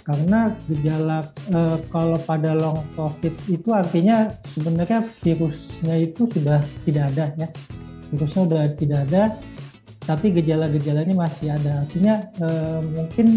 karena 0.04 0.52
gejala 0.68 1.24
e, 1.48 1.80
kalau 1.88 2.20
pada 2.28 2.52
long 2.52 2.84
covid 2.92 3.32
itu 3.48 3.72
artinya 3.72 4.36
sebenarnya 4.52 5.00
virusnya 5.24 5.96
itu 5.96 6.28
sudah 6.28 6.60
tidak 6.84 7.16
ada 7.16 7.26
ya 7.40 7.48
virusnya 8.12 8.42
sudah 8.44 8.64
tidak 8.76 9.00
ada 9.08 9.24
tapi 10.04 10.36
gejala-gejalanya 10.36 11.16
masih 11.16 11.56
ada. 11.56 11.84
Artinya 11.88 12.16
e, 12.40 12.48
mungkin 12.84 13.28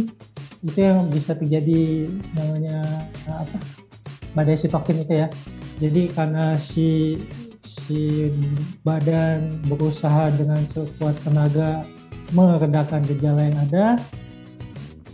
itu 0.67 0.79
yang 0.83 1.07
bisa 1.13 1.39
terjadi 1.39 2.11
namanya 2.35 2.83
apa 3.31 3.57
badai 4.35 4.59
sitokin 4.59 5.07
itu 5.07 5.15
ya. 5.27 5.29
Jadi 5.79 6.03
karena 6.11 6.57
si 6.59 7.21
si 7.87 8.33
badan 8.83 9.63
berusaha 9.71 10.33
dengan 10.35 10.59
sekuat 10.67 11.15
tenaga 11.23 11.87
meredakan 12.35 13.07
gejala 13.07 13.47
yang 13.47 13.59
ada 13.71 13.87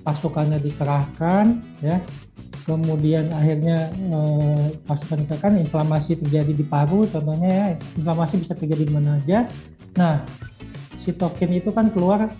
pasukannya 0.03 0.59
dikerahkan 0.63 1.61
ya. 1.85 2.01
Kemudian 2.63 3.27
akhirnya 3.35 3.91
eh, 3.91 4.67
pasukan 4.87 5.27
dikerahkan 5.27 5.59
inflamasi 5.67 6.15
terjadi 6.23 6.55
di 6.55 6.63
paru 6.63 7.03
contohnya 7.11 7.51
ya 7.51 7.67
inflamasi 7.99 8.39
bisa 8.47 8.55
terjadi 8.55 8.83
di 8.87 8.93
mana 8.95 9.19
aja. 9.19 9.51
Nah 9.99 10.23
sitokin 11.03 11.51
itu 11.59 11.75
kan 11.75 11.91
keluar 11.91 12.31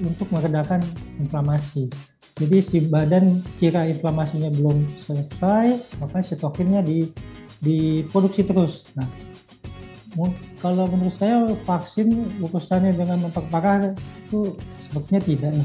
untuk 0.00 0.28
meredakan 0.32 0.80
inflamasi 1.20 1.92
jadi 2.36 2.58
si 2.60 2.78
badan 2.88 3.40
kira 3.60 3.88
inflamasinya 3.88 4.52
belum 4.52 4.84
selesai 5.04 6.00
maka 6.00 6.24
sitokinnya 6.24 6.80
di 6.84 7.12
diproduksi 7.60 8.44
terus 8.44 8.88
nah 8.96 9.08
kalau 10.64 10.88
menurut 10.88 11.12
saya 11.12 11.44
vaksin 11.68 12.08
urusannya 12.40 12.96
dengan 12.96 13.28
memperparah 13.28 13.92
itu 13.92 14.56
sepertinya 14.88 15.20
tidak 15.20 15.50
ya 15.60 15.64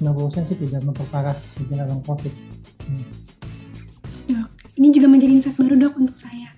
80-90% 0.00 0.48
sih 0.48 0.58
tidak 0.64 0.80
memperparah 0.86 1.36
gejala 1.58 1.90
long 1.90 2.02
COVID. 2.06 2.32
Hmm. 2.86 3.04
Ini 4.74 4.90
juga 4.90 5.06
menjadi 5.06 5.32
insight 5.38 5.54
baru 5.54 5.74
dok 5.78 5.94
untuk 5.98 6.16
saya. 6.18 6.53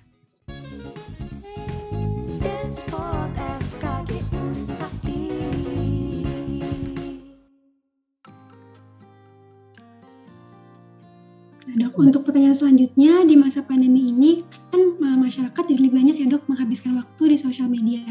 Untuk 11.97 12.29
pertanyaan 12.29 12.53
selanjutnya 12.53 13.25
di 13.25 13.33
masa 13.33 13.65
pandemi 13.65 14.13
ini 14.13 14.45
kan 14.69 14.97
masyarakat 15.27 15.63
jadi 15.67 15.89
banyak 15.91 16.15
ya 16.21 16.27
dok 16.29 16.45
menghabiskan 16.47 16.95
waktu 16.95 17.33
di 17.33 17.37
sosial 17.37 17.67
media 17.67 18.01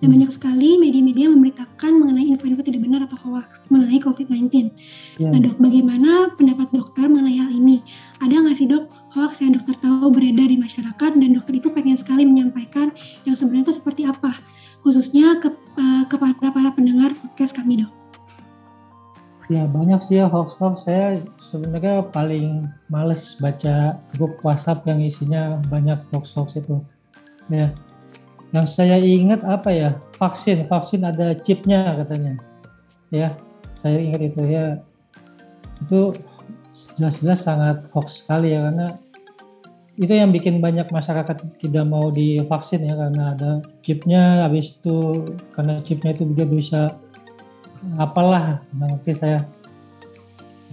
dan 0.00 0.12
banyak 0.12 0.28
sekali 0.28 0.76
media-media 0.76 1.32
memberitakan 1.32 1.92
mengenai 1.96 2.28
info-info 2.28 2.60
tidak 2.60 2.84
benar 2.84 3.08
atau 3.08 3.16
hoax 3.16 3.64
mengenai 3.72 3.96
COVID-19. 4.04 4.76
Yeah. 5.16 5.32
Nah 5.32 5.40
dok, 5.40 5.56
bagaimana 5.56 6.36
pendapat 6.36 6.68
dokter 6.76 7.08
mengenai 7.08 7.40
hal 7.40 7.48
ini? 7.48 7.80
Ada 8.20 8.44
nggak 8.44 8.56
sih 8.60 8.68
dok 8.68 8.92
hoax 9.16 9.40
yang 9.40 9.56
dokter 9.56 9.72
tahu 9.80 10.12
beredar 10.12 10.52
di 10.52 10.60
masyarakat 10.60 11.10
dan 11.16 11.30
dokter 11.32 11.56
itu 11.56 11.72
pengen 11.72 11.96
sekali 11.96 12.28
menyampaikan 12.28 12.92
yang 13.24 13.36
sebenarnya 13.40 13.72
itu 13.72 13.74
seperti 13.80 14.02
apa? 14.04 14.36
Khususnya 14.84 15.40
ke, 15.40 15.48
uh, 15.80 16.04
kepada 16.12 16.52
para 16.52 16.70
pendengar 16.76 17.16
podcast 17.16 17.56
kami 17.56 17.80
dok. 17.80 18.05
Ya 19.46 19.62
banyak 19.70 20.02
sih 20.02 20.18
ya 20.18 20.26
hoax-hoax. 20.26 20.90
Saya 20.90 21.22
sebenarnya 21.38 22.02
paling 22.10 22.66
males 22.90 23.38
baca 23.38 23.94
grup 24.18 24.42
WhatsApp 24.42 24.82
yang 24.90 24.98
isinya 24.98 25.62
banyak 25.70 26.02
hoax-hoax 26.10 26.58
itu. 26.58 26.82
Ya, 27.46 27.70
yang 28.54 28.66
saya 28.66 28.98
ingat 28.98 29.42
apa 29.42 29.70
ya 29.70 29.90
vaksin 30.16 30.70
vaksin 30.70 31.02
ada 31.02 31.34
chipnya 31.42 31.98
katanya 31.98 32.38
ya 33.10 33.34
saya 33.76 33.98
ingat 33.98 34.32
itu 34.32 34.42
ya 34.46 34.80
itu 35.86 36.14
jelas-jelas 36.96 37.44
sangat 37.44 37.84
hoax 37.90 38.24
sekali 38.24 38.54
ya 38.54 38.70
karena 38.70 38.86
itu 39.96 40.12
yang 40.12 40.28
bikin 40.28 40.60
banyak 40.60 40.88
masyarakat 40.92 41.36
tidak 41.60 41.84
mau 41.88 42.12
divaksin 42.12 42.84
ya 42.84 42.96
karena 42.96 43.32
ada 43.32 43.50
chipnya 43.80 44.44
habis 44.44 44.76
itu 44.76 45.24
karena 45.56 45.80
chipnya 45.84 46.12
itu 46.12 46.24
juga 46.36 46.44
bisa 46.44 46.80
apalah 47.96 48.60
nanti 48.74 49.14
saya 49.14 49.42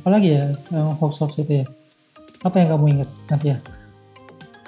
apalagi 0.02 0.36
ya 0.36 0.52
yang 0.74 0.98
hoax 1.00 1.22
hoax 1.22 1.40
itu 1.40 1.64
ya 1.64 1.66
apa 2.44 2.56
yang 2.60 2.70
kamu 2.76 2.86
ingat 3.00 3.10
nanti 3.32 3.46
ya 3.56 3.58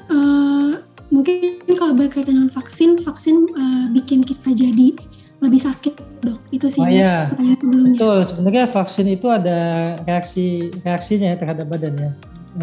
uh, 0.08 0.80
mungkin 1.12 1.56
kalau 1.75 1.94
berkaitan 1.94 2.40
dengan 2.40 2.52
vaksin, 2.52 2.98
vaksin 2.98 3.46
uh, 3.54 3.86
bikin 3.94 4.25
kita 4.25 4.56
jadi 4.56 4.96
lebih 5.44 5.62
sakit 5.62 5.94
dok. 6.24 6.40
Itu 6.50 6.72
sih 6.72 6.82
oh, 6.82 6.90
iya. 6.90 7.30
sebelumnya. 7.36 7.94
Betul, 7.94 8.18
sebenarnya 8.32 8.66
vaksin 8.72 9.06
itu 9.12 9.28
ada 9.30 9.60
reaksi 10.08 10.74
reaksinya 10.82 11.36
ya 11.36 11.38
terhadap 11.38 11.70
badan 11.70 11.94
ya. 12.00 12.12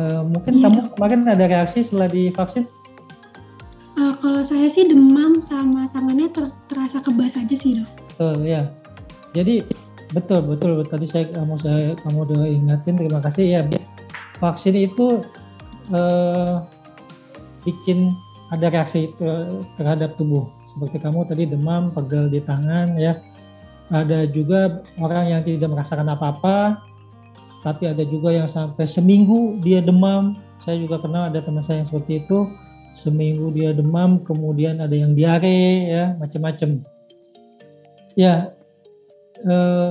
Uh, 0.01 0.25
mungkin 0.25 0.59
iya, 0.59 0.62
kamu 0.67 0.79
dok. 0.81 0.89
kemarin 0.97 1.21
ada 1.29 1.45
reaksi 1.47 1.85
setelah 1.85 2.09
divaksin? 2.09 2.65
Uh, 3.95 4.17
kalau 4.19 4.41
saya 4.41 4.67
sih 4.73 4.89
demam 4.89 5.39
sama 5.45 5.85
tangannya 5.93 6.33
ter 6.33 6.49
terasa 6.73 6.99
kebas 7.05 7.37
aja 7.37 7.55
sih 7.55 7.79
dok. 7.79 7.91
Betul 8.11 8.49
ya. 8.49 8.67
Jadi 9.33 9.65
betul 10.12 10.45
betul 10.45 10.85
tadi 10.85 11.09
saya 11.09 11.25
kamu 11.33 11.57
saya 11.65 11.97
kamu 12.05 12.19
udah 12.29 12.45
ingatin 12.45 12.95
terima 13.01 13.21
kasih 13.25 13.45
ya. 13.59 13.61
Vaksin 14.37 14.77
itu 14.77 15.25
uh, 15.93 16.67
bikin 17.65 18.12
ada 18.53 18.69
reaksi 18.69 19.09
terhadap 19.81 20.21
tubuh 20.21 20.45
seperti 20.73 21.01
kamu 21.01 21.25
tadi 21.29 21.45
demam, 21.49 21.93
pegel 21.93 22.29
di 22.29 22.41
tangan 22.45 22.97
ya. 22.97 23.17
Ada 23.93 24.25
juga 24.29 24.81
orang 24.97 25.37
yang 25.37 25.43
tidak 25.45 25.69
merasakan 25.69 26.09
apa-apa, 26.17 26.81
tapi 27.61 27.93
ada 27.93 28.01
juga 28.09 28.33
yang 28.33 28.49
sampai 28.49 28.89
seminggu 28.89 29.61
dia 29.61 29.85
demam. 29.85 30.33
Saya 30.65 30.81
juga 30.81 30.97
kenal 31.03 31.29
ada 31.29 31.45
teman 31.45 31.61
saya 31.61 31.85
yang 31.85 31.89
seperti 31.93 32.25
itu. 32.25 32.49
Seminggu 32.97 33.53
dia 33.53 33.73
demam, 33.73 34.21
kemudian 34.21 34.81
ada 34.81 34.93
yang 34.93 35.12
diare 35.12 35.89
ya, 35.93 36.05
macam-macam. 36.21 36.81
Ya, 38.17 38.53
eh, 39.47 39.91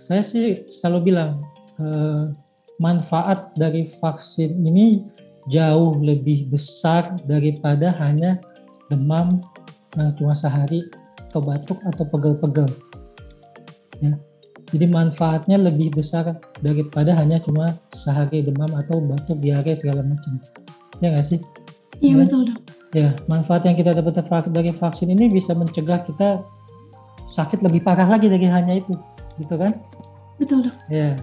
saya 0.00 0.22
sih 0.24 0.64
selalu 0.68 1.12
bilang 1.12 1.40
eh, 1.80 2.32
manfaat 2.80 3.52
dari 3.56 3.92
vaksin 4.00 4.64
ini 4.64 5.04
jauh 5.52 5.96
lebih 6.00 6.48
besar 6.52 7.16
daripada 7.24 7.92
hanya 8.00 8.40
demam 8.88 9.40
yang 9.96 10.12
cuma 10.16 10.34
sehari 10.36 10.86
atau 11.30 11.40
batuk 11.42 11.78
atau 11.86 12.04
pegel-pegel. 12.08 12.68
Ya. 14.00 14.14
Jadi 14.70 14.86
manfaatnya 14.86 15.58
lebih 15.58 15.90
besar 15.98 16.38
daripada 16.62 17.14
hanya 17.18 17.42
cuma 17.42 17.74
sehari 17.98 18.42
demam 18.42 18.70
atau 18.70 19.02
batuk, 19.02 19.42
diare 19.42 19.74
segala 19.74 20.06
macam. 20.06 20.38
Ya 21.02 21.10
nggak 21.10 21.26
sih? 21.26 21.40
Iya 22.00 22.14
ya. 22.14 22.18
betul 22.22 22.40
dok. 22.50 22.60
Ya, 22.90 23.14
manfaat 23.30 23.62
yang 23.70 23.78
kita 23.78 23.94
dapat 23.94 24.18
dari 24.50 24.74
vaksin 24.74 25.14
ini 25.14 25.30
bisa 25.30 25.54
mencegah 25.54 26.02
kita 26.10 26.42
sakit 27.30 27.62
lebih 27.62 27.80
parah 27.82 28.06
lagi 28.06 28.26
dari 28.26 28.46
hanya 28.46 28.78
itu, 28.78 28.94
gitu 29.38 29.54
kan? 29.54 29.78
Betul 30.38 30.68
dok. 30.68 30.74
Ya, 30.90 31.14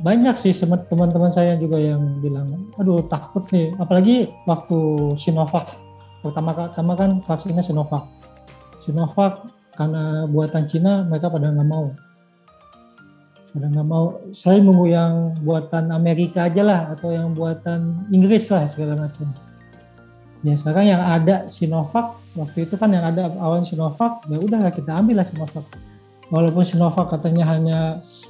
banyak 0.00 0.36
sih 0.40 0.56
teman-teman 0.56 1.28
saya 1.28 1.56
juga 1.60 1.76
yang 1.76 2.20
bilang, 2.24 2.72
aduh 2.80 3.04
takut 3.10 3.44
nih, 3.52 3.74
apalagi 3.76 4.32
waktu 4.48 4.78
Sinovac 5.20 5.76
pertama-tama 6.20 6.92
kan 6.96 7.10
vaksinnya 7.24 7.64
Sinovac. 7.64 8.04
Sinovac 8.84 9.44
karena 9.76 10.28
buatan 10.28 10.68
Cina 10.68 11.08
mereka 11.08 11.32
pada 11.32 11.48
nggak 11.48 11.68
mau 11.68 11.88
pada 13.50 13.66
nggak 13.66 13.88
mau 13.88 14.20
saya 14.36 14.62
nunggu 14.62 14.86
yang 14.92 15.34
buatan 15.42 15.90
Amerika 15.90 16.46
aja 16.46 16.62
lah 16.62 16.80
atau 16.94 17.10
yang 17.10 17.32
buatan 17.34 18.06
Inggris 18.12 18.46
lah 18.52 18.68
segala 18.70 19.08
macam 19.08 19.32
ya 20.40 20.54
sekarang 20.56 20.88
yang 20.88 21.02
ada 21.04 21.44
Sinovac 21.46 22.16
waktu 22.32 22.64
itu 22.64 22.74
kan 22.80 22.90
yang 22.92 23.04
ada 23.04 23.28
awal 23.40 23.60
Sinovac 23.64 24.24
ya 24.28 24.40
udah 24.40 24.72
kita 24.72 24.96
ambil 24.96 25.20
lah 25.20 25.26
Sinovac. 25.28 25.64
Walaupun 26.30 26.62
Sinovac 26.62 27.10
katanya 27.10 27.44
hanya 27.50 27.78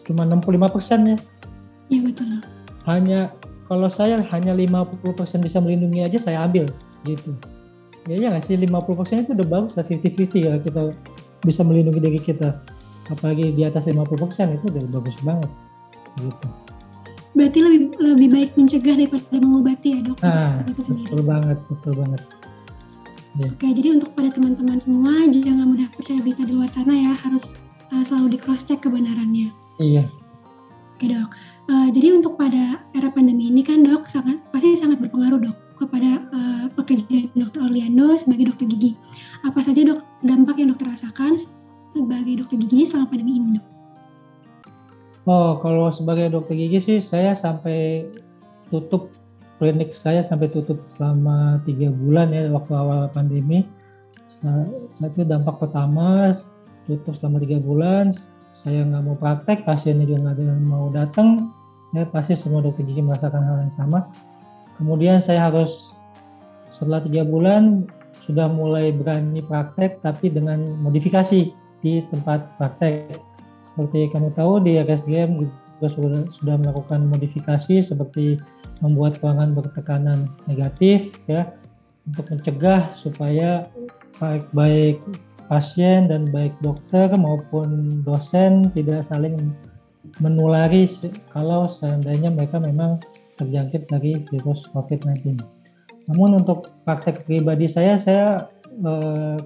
cuma 0.09 0.25
65 0.25 0.75
persen 0.75 1.01
ya 1.05 1.17
iya 1.91 2.01
betul 2.01 2.41
hanya 2.89 3.31
kalau 3.71 3.87
saya 3.87 4.19
hanya 4.35 4.53
50 4.57 5.15
persen 5.15 5.39
bisa 5.45 5.63
melindungi 5.63 6.03
aja 6.03 6.19
saya 6.19 6.43
ambil 6.43 6.67
gitu. 7.07 7.37
Ya 8.09 8.17
ya 8.17 8.27
nggak 8.33 8.49
sih? 8.49 8.57
50 8.57 8.99
persen 8.99 9.23
itu 9.23 9.37
udah 9.37 9.47
bagus 9.47 9.73
lah 9.77 9.85
50-50 9.87 10.49
ya 10.49 10.55
kita 10.59 10.97
bisa 11.45 11.61
melindungi 11.63 12.01
diri 12.01 12.21
kita. 12.21 12.59
Apalagi 13.13 13.55
di 13.55 13.63
atas 13.63 13.87
50 13.87 14.07
persen 14.19 14.55
itu 14.55 14.67
udah 14.71 14.83
bagus 14.91 15.17
banget 15.23 15.51
gitu 16.19 16.70
berarti 17.35 17.59
lebih 17.63 17.81
lebih 18.03 18.29
baik 18.33 18.51
mencegah 18.59 18.95
daripada 18.99 19.37
mengobati 19.39 19.89
ya 19.95 20.01
dok? 20.03 20.19
Nah, 20.23 20.59
itu 20.67 20.83
sendiri. 20.83 21.09
betul 21.15 21.23
banget 21.27 21.59
betul 21.71 21.93
banget. 21.95 22.23
Ya. 23.39 23.47
oke 23.47 23.67
jadi 23.79 23.89
untuk 23.95 24.11
pada 24.19 24.35
teman-teman 24.35 24.83
semua 24.83 25.15
jangan 25.31 25.71
mudah 25.71 25.87
percaya 25.95 26.19
berita 26.19 26.43
di 26.43 26.53
luar 26.59 26.71
sana 26.71 26.95
ya. 26.95 27.15
Harus 27.15 27.55
uh, 27.95 28.03
selalu 28.03 28.35
di 28.35 28.39
cross 28.43 28.67
check 28.67 28.83
kebenarannya. 28.83 29.55
Iya. 29.79 30.05
Oke 30.99 31.07
dok. 31.07 31.31
Uh, 31.71 31.87
jadi 31.95 32.19
untuk 32.19 32.35
pada 32.35 32.83
era 32.99 33.09
pandemi 33.15 33.47
ini 33.47 33.63
kan 33.63 33.87
dok 33.87 34.11
sangat 34.11 34.43
pasti 34.51 34.75
sangat 34.75 34.99
berpengaruh 34.99 35.39
dok 35.39 35.57
kepada 35.79 36.21
uh, 36.35 36.67
pekerjaan 36.75 37.31
dokter 37.39 37.63
Orlando 37.63 38.19
sebagai 38.19 38.51
dokter 38.51 38.67
gigi. 38.67 38.99
Apa 39.47 39.63
saja 39.63 39.87
dok 39.87 40.03
dampak 40.27 40.59
yang 40.59 40.75
dokter 40.75 40.91
rasakan 40.91 41.39
sebagai 41.95 42.43
dokter 42.43 42.59
gigi 42.67 42.91
selama 42.91 43.15
pandemi 43.15 43.39
ini 43.39 43.49
dok? 43.63 43.80
Oh, 45.31 45.63
kalau 45.63 45.95
sebagai 45.95 46.35
dokter 46.35 46.59
gigi 46.59 46.83
sih 46.83 46.99
saya 46.99 47.39
sampai 47.39 48.03
tutup 48.67 49.15
klinik 49.63 49.95
saya 49.95 50.27
sampai 50.27 50.51
tutup 50.51 50.83
selama 50.91 51.63
tiga 51.63 51.95
bulan 51.95 52.35
ya 52.35 52.51
waktu 52.51 52.75
awal 52.75 53.07
pandemi. 53.15 53.63
Nah, 54.43 54.67
itu 54.99 55.23
dampak 55.23 55.63
pertama 55.63 56.35
tutup 56.91 57.15
selama 57.15 57.39
tiga 57.47 57.63
bulan. 57.63 58.11
Saya 58.59 58.83
nggak 58.83 59.03
mau 59.07 59.15
praktek, 59.15 59.63
pasiennya 59.63 60.11
juga 60.11 60.19
nggak 60.19 60.35
ada 60.35 60.45
yang 60.51 60.63
mau 60.67 60.91
datang. 60.91 61.55
Ya 61.95 62.11
pasti 62.11 62.35
semua 62.35 62.67
dokter 62.67 62.83
gigi 62.83 62.99
merasakan 62.99 63.47
hal 63.47 63.71
yang 63.71 63.75
sama. 63.79 64.11
Kemudian 64.83 65.23
saya 65.23 65.47
harus 65.47 65.95
setelah 66.75 67.07
tiga 67.07 67.23
bulan 67.23 67.87
sudah 68.27 68.51
mulai 68.51 68.91
berani 68.91 69.47
praktek 69.47 70.03
tapi 70.03 70.27
dengan 70.27 70.75
modifikasi 70.83 71.55
di 71.87 71.93
tempat 72.11 72.51
praktek. 72.59 73.30
Seperti 73.71 74.11
kamu 74.11 74.35
tahu 74.35 74.61
di 74.67 74.83
RSGM 74.83 75.31
juga 75.39 75.89
sudah, 75.89 76.23
sudah 76.43 76.55
melakukan 76.59 77.07
modifikasi 77.07 77.87
seperti 77.87 78.43
membuat 78.83 79.21
ruangan 79.23 79.55
bertekanan 79.55 80.27
negatif 80.49 81.15
ya 81.31 81.49
untuk 82.09 82.27
mencegah 82.33 82.91
supaya 82.97 83.69
baik 84.19 84.45
baik 84.53 84.99
pasien 85.47 86.11
dan 86.11 86.27
baik 86.31 86.55
dokter 86.65 87.11
maupun 87.15 88.03
dosen 88.03 88.75
tidak 88.75 89.07
saling 89.07 89.53
menulari 90.19 90.89
kalau 91.31 91.71
seandainya 91.71 92.33
mereka 92.33 92.59
memang 92.59 92.99
terjangkit 93.37 93.89
dari 93.89 94.21
virus 94.29 94.67
COVID-19. 94.75 95.41
Namun 96.11 96.43
untuk 96.43 96.73
praktek 96.85 97.25
pribadi 97.25 97.71
saya, 97.71 97.97
saya 98.03 98.51
eh, 98.69 99.37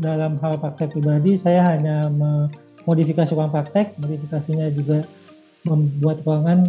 dalam 0.00 0.36
hal 0.40 0.60
praktek 0.60 0.92
pribadi 0.92 1.40
saya 1.40 1.64
hanya 1.64 2.08
memodifikasi 2.12 3.32
ruang 3.32 3.52
praktek, 3.52 3.96
modifikasinya 3.96 4.68
juga 4.76 5.08
membuat 5.64 6.20
ruangan 6.28 6.68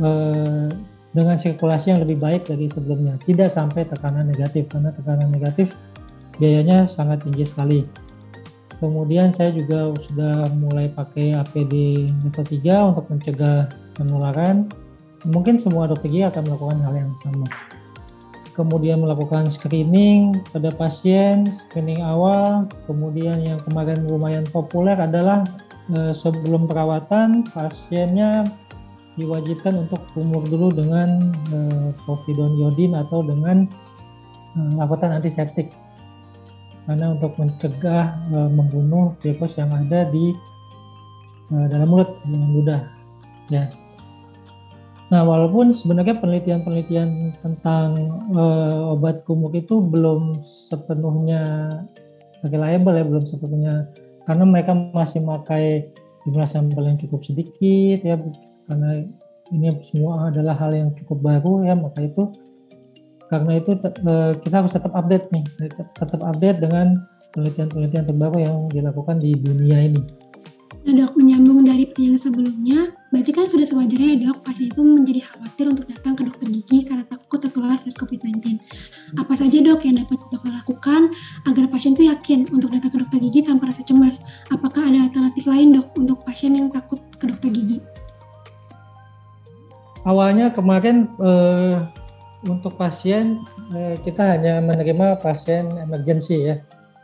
eh, 0.00 0.68
dengan 1.12 1.36
sirkulasi 1.36 1.92
yang 1.92 2.00
lebih 2.00 2.16
baik 2.16 2.48
dari 2.48 2.72
sebelumnya, 2.72 3.20
tidak 3.28 3.52
sampai 3.52 3.84
tekanan 3.84 4.32
negatif 4.32 4.64
karena 4.72 4.88
tekanan 4.96 5.28
negatif 5.28 5.68
biayanya 6.40 6.88
sangat 6.88 7.20
tinggi 7.20 7.44
sekali. 7.44 7.84
Kemudian 8.80 9.30
saya 9.30 9.54
juga 9.54 9.94
sudah 10.10 10.50
mulai 10.58 10.90
pakai 10.90 11.38
APD 11.38 12.08
level 12.26 12.44
3 12.50 12.90
untuk 12.90 13.04
mencegah 13.14 13.70
penularan. 13.94 14.66
Mungkin 15.22 15.54
semua 15.62 15.86
dokter 15.86 16.10
gigi 16.10 16.26
akan 16.26 16.42
melakukan 16.50 16.82
hal 16.82 16.94
yang 16.98 17.12
sama 17.22 17.46
kemudian 18.52 19.00
melakukan 19.00 19.48
screening 19.48 20.40
pada 20.52 20.68
pasien, 20.76 21.48
screening 21.68 22.00
awal, 22.04 22.68
kemudian 22.84 23.40
yang 23.40 23.60
kemarin 23.68 24.04
lumayan 24.04 24.44
populer 24.52 24.96
adalah 24.96 25.44
e, 25.92 26.12
sebelum 26.12 26.68
perawatan 26.68 27.48
pasiennya 27.52 28.44
diwajibkan 29.16 29.88
untuk 29.88 30.00
umur 30.16 30.44
dulu 30.48 30.68
dengan 30.72 31.32
e, 31.52 31.58
povidone 32.04 32.56
iodin 32.60 32.92
atau 32.92 33.24
dengan 33.24 33.64
e, 34.56 34.60
lakukan 34.76 35.16
antiseptik. 35.16 35.72
Karena 36.82 37.14
untuk 37.14 37.38
mencegah 37.38 38.26
membunuh 38.50 39.14
virus 39.22 39.54
yang 39.54 39.70
ada 39.70 40.02
di 40.10 40.34
dalam 41.70 41.86
mulut 41.86 42.10
dengan 42.26 42.50
mudah. 42.58 42.82
Ya 43.54 43.70
Nah, 45.12 45.28
walaupun 45.28 45.76
sebenarnya 45.76 46.16
penelitian-penelitian 46.24 47.36
tentang 47.44 48.16
uh, 48.32 48.96
obat 48.96 49.28
kumuk 49.28 49.52
itu 49.52 49.84
belum 49.84 50.40
sepenuhnya 50.40 51.68
reliable 52.48 52.96
ya, 52.96 53.04
belum 53.04 53.20
sepenuhnya 53.28 53.92
karena 54.24 54.44
mereka 54.48 54.72
masih 54.72 55.20
memakai 55.20 55.92
jumlah 56.24 56.48
sampel 56.48 56.88
yang 56.88 56.96
cukup 56.96 57.20
sedikit 57.28 58.00
ya, 58.00 58.16
karena 58.72 59.04
ini 59.52 59.68
semua 59.92 60.32
adalah 60.32 60.56
hal 60.56 60.72
yang 60.72 60.88
cukup 60.96 61.20
baru 61.20 61.68
ya, 61.68 61.76
maka 61.76 62.08
itu 62.08 62.32
karena 63.28 63.60
itu 63.60 63.76
uh, 64.08 64.32
kita 64.40 64.64
harus 64.64 64.72
tetap 64.72 64.96
update 64.96 65.28
nih, 65.28 65.44
tetap 65.92 66.20
update 66.24 66.56
dengan 66.56 66.96
penelitian-penelitian 67.36 68.04
terbaru 68.08 68.38
yang 68.40 68.56
dilakukan 68.72 69.20
di 69.20 69.36
dunia 69.36 69.92
ini. 69.92 70.00
Nah 70.82 70.98
dok, 70.98 71.14
menyambung 71.14 71.62
dari 71.62 71.86
pertanyaan 71.86 72.18
sebelumnya, 72.18 72.90
berarti 73.14 73.30
kan 73.30 73.46
sudah 73.46 73.62
sewajarnya 73.70 74.18
ya 74.18 74.34
dok, 74.34 74.42
pasien 74.42 74.66
itu 74.66 74.82
menjadi 74.82 75.20
khawatir 75.30 75.70
untuk 75.70 75.86
datang 75.86 76.18
ke 76.18 76.22
dokter 76.26 76.46
gigi 76.50 76.78
karena 76.82 77.06
takut 77.06 77.38
tertular 77.38 77.78
virus 77.78 77.94
COVID-19. 78.02 78.58
Apa 79.14 79.38
saja 79.38 79.62
dok 79.62 79.86
yang 79.86 80.02
dapat 80.02 80.18
dokter 80.26 80.50
lakukan 80.50 81.14
agar 81.46 81.64
pasien 81.70 81.94
itu 81.94 82.10
yakin 82.10 82.50
untuk 82.50 82.74
datang 82.74 82.90
ke 82.90 82.98
dokter 82.98 83.18
gigi 83.22 83.46
tanpa 83.46 83.70
rasa 83.70 83.86
cemas? 83.86 84.18
Apakah 84.50 84.82
ada 84.82 85.06
alternatif 85.06 85.46
lain 85.46 85.70
dok 85.70 85.86
untuk 85.94 86.18
pasien 86.26 86.58
yang 86.58 86.66
takut 86.66 86.98
ke 87.14 87.30
dokter 87.30 87.54
gigi? 87.54 87.78
Awalnya 90.02 90.50
kemarin 90.50 91.06
eh, 91.22 91.78
untuk 92.42 92.74
pasien 92.74 93.38
eh, 93.70 93.94
kita 94.02 94.34
hanya 94.34 94.58
menerima 94.58 95.22
pasien 95.22 95.70
emergency 95.78 96.50
ya 96.50 96.58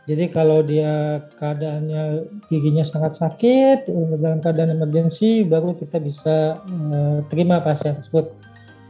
jadi 0.09 0.25
kalau 0.33 0.65
dia 0.65 1.21
keadaannya 1.37 2.25
giginya 2.49 2.81
sangat 2.81 3.21
sakit 3.21 3.85
dalam 4.17 4.41
keadaan 4.41 4.73
emergensi 4.73 5.45
baru 5.45 5.77
kita 5.77 6.01
bisa 6.01 6.57
uh, 6.65 7.21
terima 7.29 7.61
pasien 7.61 7.93
tersebut. 7.93 8.33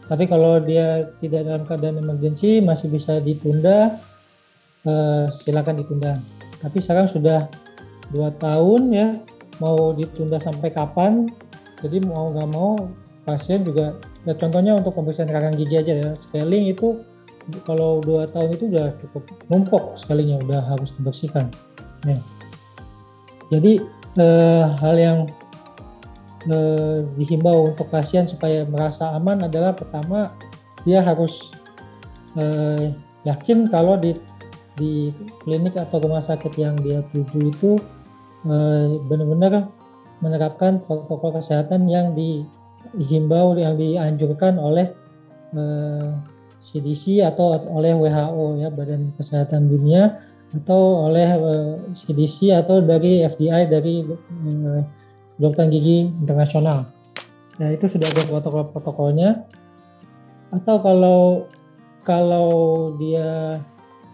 Tapi 0.08 0.32
kalau 0.32 0.64
dia 0.64 1.12
tidak 1.20 1.44
dalam 1.44 1.64
keadaan 1.68 2.00
emergensi 2.00 2.64
masih 2.64 2.88
bisa 2.88 3.20
ditunda, 3.20 4.00
uh, 4.88 5.28
silakan 5.44 5.84
ditunda. 5.84 6.24
Tapi 6.64 6.80
sekarang 6.80 7.12
sudah 7.12 7.52
dua 8.16 8.32
tahun 8.40 8.82
ya 8.96 9.20
mau 9.60 9.92
ditunda 9.92 10.40
sampai 10.40 10.72
kapan? 10.72 11.28
Jadi 11.84 12.00
mau 12.00 12.32
nggak 12.32 12.48
mau 12.48 12.80
pasien 13.28 13.60
juga 13.68 14.00
ya 14.24 14.34
contohnya 14.40 14.76
untuk 14.76 14.96
pemeriksaan 14.96 15.30
karang 15.30 15.56
gigi 15.56 15.76
aja 15.80 15.94
ya 15.96 16.12
scaling 16.28 16.72
itu 16.72 17.04
kalau 17.66 18.02
dua 18.02 18.30
tahun 18.30 18.56
itu 18.56 18.72
udah 18.72 18.94
cukup 19.04 19.24
numpuk 19.52 19.84
sekalinya 20.00 20.40
udah 20.46 20.62
harus 20.76 20.94
dibersihkan 20.98 21.50
ya. 22.06 22.18
jadi 23.54 23.82
eh, 24.18 24.66
hal 24.80 24.96
yang 24.96 25.20
eh, 26.48 27.06
dihimbau 27.20 27.74
untuk 27.74 27.90
pasien 27.92 28.26
supaya 28.26 28.64
merasa 28.66 29.14
aman 29.18 29.46
adalah 29.46 29.76
pertama 29.76 30.32
dia 30.88 31.04
harus 31.04 31.52
eh, 32.40 32.96
yakin 33.28 33.68
kalau 33.68 34.00
di 34.00 34.16
di 34.80 35.12
klinik 35.44 35.76
atau 35.76 36.00
rumah 36.00 36.24
sakit 36.24 36.56
yang 36.56 36.76
dia 36.80 37.04
tuju 37.12 37.52
itu 37.52 37.72
eh, 38.48 38.88
benar-benar 39.06 39.68
menerapkan 40.24 40.80
protokol 40.84 41.36
kesehatan 41.40 41.88
yang 41.88 42.16
dihimbau 42.16 43.56
yang 43.60 43.76
dianjurkan 43.76 44.56
oleh 44.56 44.88
eh, 45.56 46.10
CDC 46.70 47.26
atau 47.26 47.58
oleh 47.74 47.98
WHO 47.98 48.62
ya 48.62 48.70
Badan 48.70 49.14
Kesehatan 49.18 49.70
Dunia 49.70 50.22
atau 50.50 51.10
oleh 51.10 51.30
uh, 51.38 51.46
eh, 51.46 51.74
CDC 51.94 52.54
atau 52.54 52.82
dari 52.82 53.22
FDI 53.26 53.70
dari 53.70 54.02
uh, 54.06 54.82
dokter 55.38 55.70
gigi 55.70 56.10
internasional. 56.10 56.90
Nah 57.62 57.70
itu 57.70 57.86
sudah 57.86 58.10
ada 58.10 58.24
protokol-protokolnya. 58.26 59.46
Atau 60.50 60.82
kalau 60.82 61.46
kalau 62.02 62.48
dia 62.98 63.62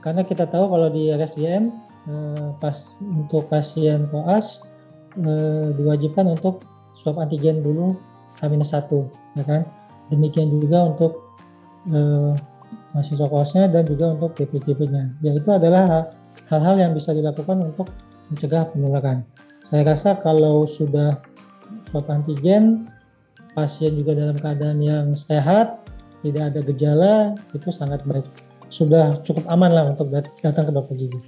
karena 0.04 0.28
kita 0.28 0.44
tahu 0.52 0.68
kalau 0.68 0.92
di 0.92 1.10
RSDM 1.16 1.72
uh, 2.12 2.52
pas 2.60 2.76
untuk 3.00 3.48
pasien 3.48 4.12
koas 4.12 4.60
uh, 5.24 5.72
diwajibkan 5.80 6.28
untuk 6.28 6.68
swab 7.00 7.16
antigen 7.20 7.64
dulu 7.64 7.96
H-1 8.44 8.92
ya 9.40 9.44
kan. 9.48 9.64
Demikian 10.12 10.52
juga 10.52 10.92
untuk 10.92 11.25
uh, 11.92 12.34
mahasiswa 12.96 13.28
koasnya 13.28 13.68
dan 13.68 13.84
juga 13.86 14.16
untuk 14.16 14.34
DPJP-nya. 14.40 15.20
Ya 15.20 15.32
itu 15.36 15.50
adalah 15.52 16.10
hal-hal 16.48 16.76
yang 16.80 16.92
bisa 16.96 17.12
dilakukan 17.12 17.60
untuk 17.62 17.92
mencegah 18.32 18.72
penularan. 18.72 19.28
Saya 19.66 19.84
rasa 19.84 20.18
kalau 20.22 20.70
sudah 20.70 21.20
swab 21.90 22.08
antigen, 22.08 22.88
pasien 23.58 23.98
juga 23.98 24.14
dalam 24.14 24.38
keadaan 24.38 24.80
yang 24.80 25.06
sehat, 25.12 25.82
tidak 26.22 26.54
ada 26.54 26.60
gejala, 26.62 27.14
itu 27.54 27.70
sangat 27.74 28.02
baik. 28.06 28.26
Sudah 28.70 29.14
cukup 29.26 29.46
aman 29.50 29.72
lah 29.72 29.84
untuk 29.94 30.10
datang 30.12 30.66
ke 30.70 30.72
dokter 30.74 30.96
gigi. 30.98 31.20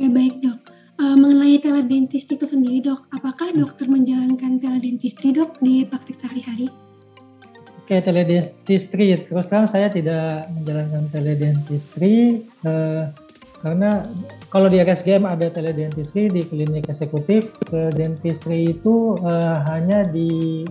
Ya 0.00 0.08
baik 0.08 0.40
dok. 0.40 0.58
Uh, 1.00 1.16
mengenai 1.16 1.56
teledentistry 1.56 2.36
itu 2.36 2.44
sendiri 2.44 2.84
dok, 2.84 3.08
apakah 3.16 3.48
dokter 3.56 3.88
menjalankan 3.88 4.60
teledentistry 4.60 5.32
dok 5.32 5.56
di 5.64 5.88
praktik 5.88 6.20
sehari-hari? 6.20 6.68
Oke, 7.90 8.06
teledentistry. 8.06 9.18
Terus 9.18 9.50
terang 9.50 9.66
saya 9.66 9.90
tidak 9.90 10.46
menjalankan 10.54 11.10
teledentistry. 11.10 12.46
Uh, 12.62 13.10
karena 13.66 14.06
kalau 14.46 14.70
di 14.70 14.78
RSGM 14.78 15.26
ada 15.26 15.50
teledentistry 15.50 16.30
di 16.30 16.46
klinik 16.46 16.86
eksekutif, 16.86 17.50
teledentistry 17.66 18.78
itu 18.78 19.18
uh, 19.26 19.66
hanya 19.66 20.06
di 20.06 20.62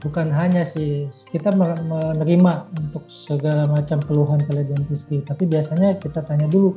bukan 0.00 0.32
hanya 0.32 0.64
sih 0.64 1.04
kita 1.36 1.52
menerima 1.52 2.72
untuk 2.80 3.04
segala 3.12 3.68
macam 3.68 4.00
keluhan 4.00 4.40
teledentistry, 4.48 5.20
tapi 5.20 5.44
biasanya 5.44 6.00
kita 6.00 6.24
tanya 6.24 6.48
dulu 6.48 6.72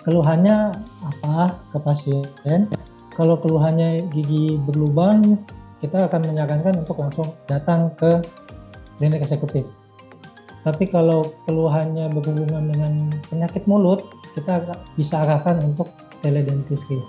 keluhannya 0.00 0.72
apa 1.12 1.60
ke 1.76 1.78
pasien. 1.84 2.72
Kalau 3.20 3.36
keluhannya 3.36 4.08
gigi 4.16 4.56
berlubang, 4.64 5.36
kita 5.84 6.08
akan 6.08 6.24
menyarankan 6.24 6.80
untuk 6.80 7.04
langsung 7.04 7.36
datang 7.44 7.92
ke 8.00 8.16
klinik 8.98 9.24
eksekutif. 9.24 9.64
Tapi 10.62 10.86
kalau 10.94 11.34
keluhannya 11.46 12.06
berhubungan 12.14 12.70
dengan 12.70 12.92
penyakit 13.26 13.66
mulut, 13.66 14.06
kita 14.38 14.62
bisa 14.94 15.26
arahkan 15.26 15.58
untuk 15.58 15.90
teledentistry. 16.22 17.02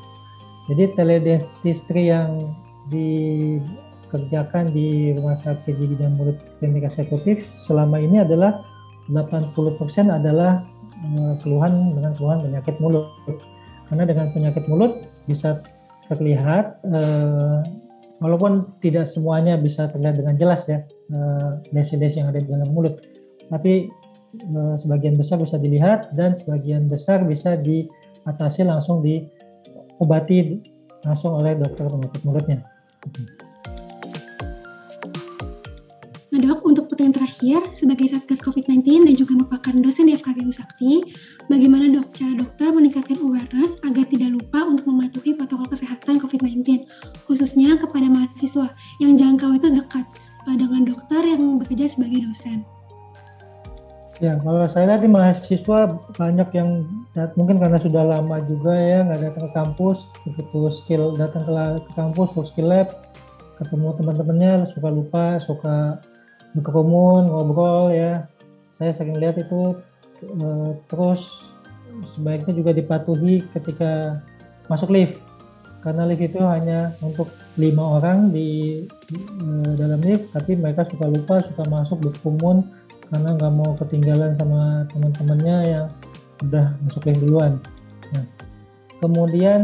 Jadi 0.72 0.96
teledentistry 0.98 2.10
yang 2.10 2.56
dikerjakan 2.90 4.74
di 4.74 5.14
rumah 5.14 5.38
sakit 5.38 5.70
gigi 5.70 5.96
dan 6.02 6.18
mulut 6.18 6.40
klinik 6.58 6.90
eksekutif 6.90 7.46
selama 7.62 8.02
ini 8.02 8.26
adalah 8.26 8.66
80% 9.12 9.54
adalah 10.10 10.66
eh, 11.04 11.34
keluhan 11.46 11.94
dengan 11.94 12.12
keluhan 12.18 12.40
penyakit 12.42 12.76
mulut. 12.82 13.06
Karena 13.92 14.04
dengan 14.10 14.28
penyakit 14.34 14.66
mulut 14.66 15.06
bisa 15.30 15.62
terlihat 16.10 16.82
eh, 16.90 17.60
walaupun 18.22 18.68
tidak 18.84 19.10
semuanya 19.10 19.58
bisa 19.58 19.90
terlihat 19.90 20.22
dengan 20.22 20.36
jelas 20.38 20.68
ya 20.70 20.84
eh, 21.14 21.52
lesi-lesi 21.72 22.22
yang 22.22 22.30
ada 22.30 22.42
di 22.42 22.50
dalam 22.50 22.70
mulut. 22.74 23.00
Tapi 23.50 23.90
Eh, 24.34 24.76
sebagian 24.82 25.14
besar 25.14 25.38
bisa 25.38 25.62
dilihat 25.62 26.10
dan 26.18 26.34
sebagian 26.34 26.90
besar 26.90 27.22
bisa 27.22 27.54
diatasi 27.54 28.66
langsung 28.66 29.06
diobati 29.06 30.58
langsung 31.06 31.38
oleh 31.38 31.54
dokter 31.54 31.86
penyakit 31.86 32.22
mulutnya. 32.26 32.58
Nah 36.34 36.40
dok, 36.42 36.66
untuk 36.66 36.83
pertanyaan 36.94 37.18
terakhir, 37.26 37.60
sebagai 37.74 38.14
Satgas 38.14 38.38
COVID-19 38.46 39.10
dan 39.10 39.16
juga 39.18 39.34
merupakan 39.34 39.74
dosen 39.82 40.06
di 40.06 40.14
FKG 40.14 40.46
Sakti, 40.54 41.02
bagaimana 41.50 41.90
dok 41.90 42.14
cara 42.14 42.38
dokter 42.38 42.70
meningkatkan 42.70 43.18
awareness 43.26 43.74
agar 43.82 44.06
tidak 44.06 44.38
lupa 44.38 44.62
untuk 44.62 44.86
mematuhi 44.94 45.34
protokol 45.34 45.66
kesehatan 45.74 46.22
COVID-19, 46.22 46.86
khususnya 47.26 47.82
kepada 47.82 48.06
mahasiswa 48.06 48.70
yang 49.02 49.18
jangkau 49.18 49.58
itu 49.58 49.74
dekat 49.74 50.06
dengan 50.46 50.86
dokter 50.86 51.26
yang 51.26 51.58
bekerja 51.58 51.90
sebagai 51.90 52.30
dosen? 52.30 52.62
Ya, 54.22 54.38
kalau 54.46 54.70
saya 54.70 54.94
lihat 54.94 55.02
di 55.02 55.10
mahasiswa 55.10 55.80
banyak 56.14 56.50
yang 56.54 56.86
mungkin 57.34 57.58
karena 57.58 57.82
sudah 57.82 58.06
lama 58.06 58.38
juga 58.46 58.78
ya 58.78 59.02
nggak 59.02 59.20
datang 59.20 59.44
ke 59.50 59.52
kampus, 59.58 60.06
begitu 60.30 60.70
skill 60.70 61.18
datang 61.18 61.50
ke, 61.50 61.82
kampus 61.98 62.30
skill 62.46 62.70
lab, 62.70 62.94
ketemu 63.58 63.98
teman-temannya 63.98 64.70
suka 64.70 64.90
lupa, 64.94 65.26
suka 65.42 65.98
berkerumun, 66.54 67.30
ngobrol 67.30 67.94
ya. 67.94 68.30
Saya 68.78 68.94
sering 68.94 69.18
lihat 69.18 69.38
itu 69.38 69.78
uh, 70.42 70.72
terus 70.90 71.46
sebaiknya 72.18 72.54
juga 72.58 72.72
dipatuhi 72.74 73.46
ketika 73.54 74.18
masuk 74.66 74.90
lift 74.90 75.22
karena 75.84 76.08
lift 76.08 76.24
itu 76.24 76.40
hanya 76.40 76.96
untuk 77.04 77.28
lima 77.60 78.00
orang 78.00 78.32
di, 78.32 78.82
uh, 79.44 79.74
dalam 79.76 80.00
lift 80.00 80.32
tapi 80.32 80.56
mereka 80.56 80.88
suka 80.88 81.06
lupa 81.12 81.44
suka 81.44 81.64
masuk 81.68 82.00
berkerumun 82.08 82.64
karena 83.12 83.30
nggak 83.36 83.54
mau 83.54 83.76
ketinggalan 83.78 84.32
sama 84.40 84.88
teman-temannya 84.90 85.58
yang 85.70 85.86
udah 86.50 86.66
masuk 86.82 87.04
yang 87.06 87.20
duluan. 87.22 87.54
Nah, 88.16 88.26
kemudian 89.04 89.60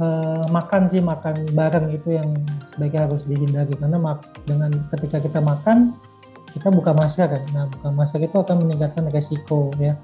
uh, 0.00 0.44
makan 0.52 0.88
sih 0.88 1.00
makan 1.00 1.46
bareng 1.52 1.92
itu 1.92 2.16
yang 2.16 2.28
sebaiknya 2.74 3.08
harus 3.08 3.22
dihindari. 3.24 3.72
Karena 3.76 3.96
mak 4.00 4.24
dengan 4.44 4.72
ketika 4.94 5.20
kita 5.22 5.40
makan 5.40 5.96
kita 6.56 6.72
buka 6.72 6.96
masker 6.96 7.28
kan. 7.28 7.42
Nah, 7.52 7.64
buka 7.68 7.88
masker 7.92 8.20
itu 8.24 8.36
akan 8.40 8.64
meningkatkan 8.64 9.08
resiko 9.12 9.68
ya. 9.76 9.96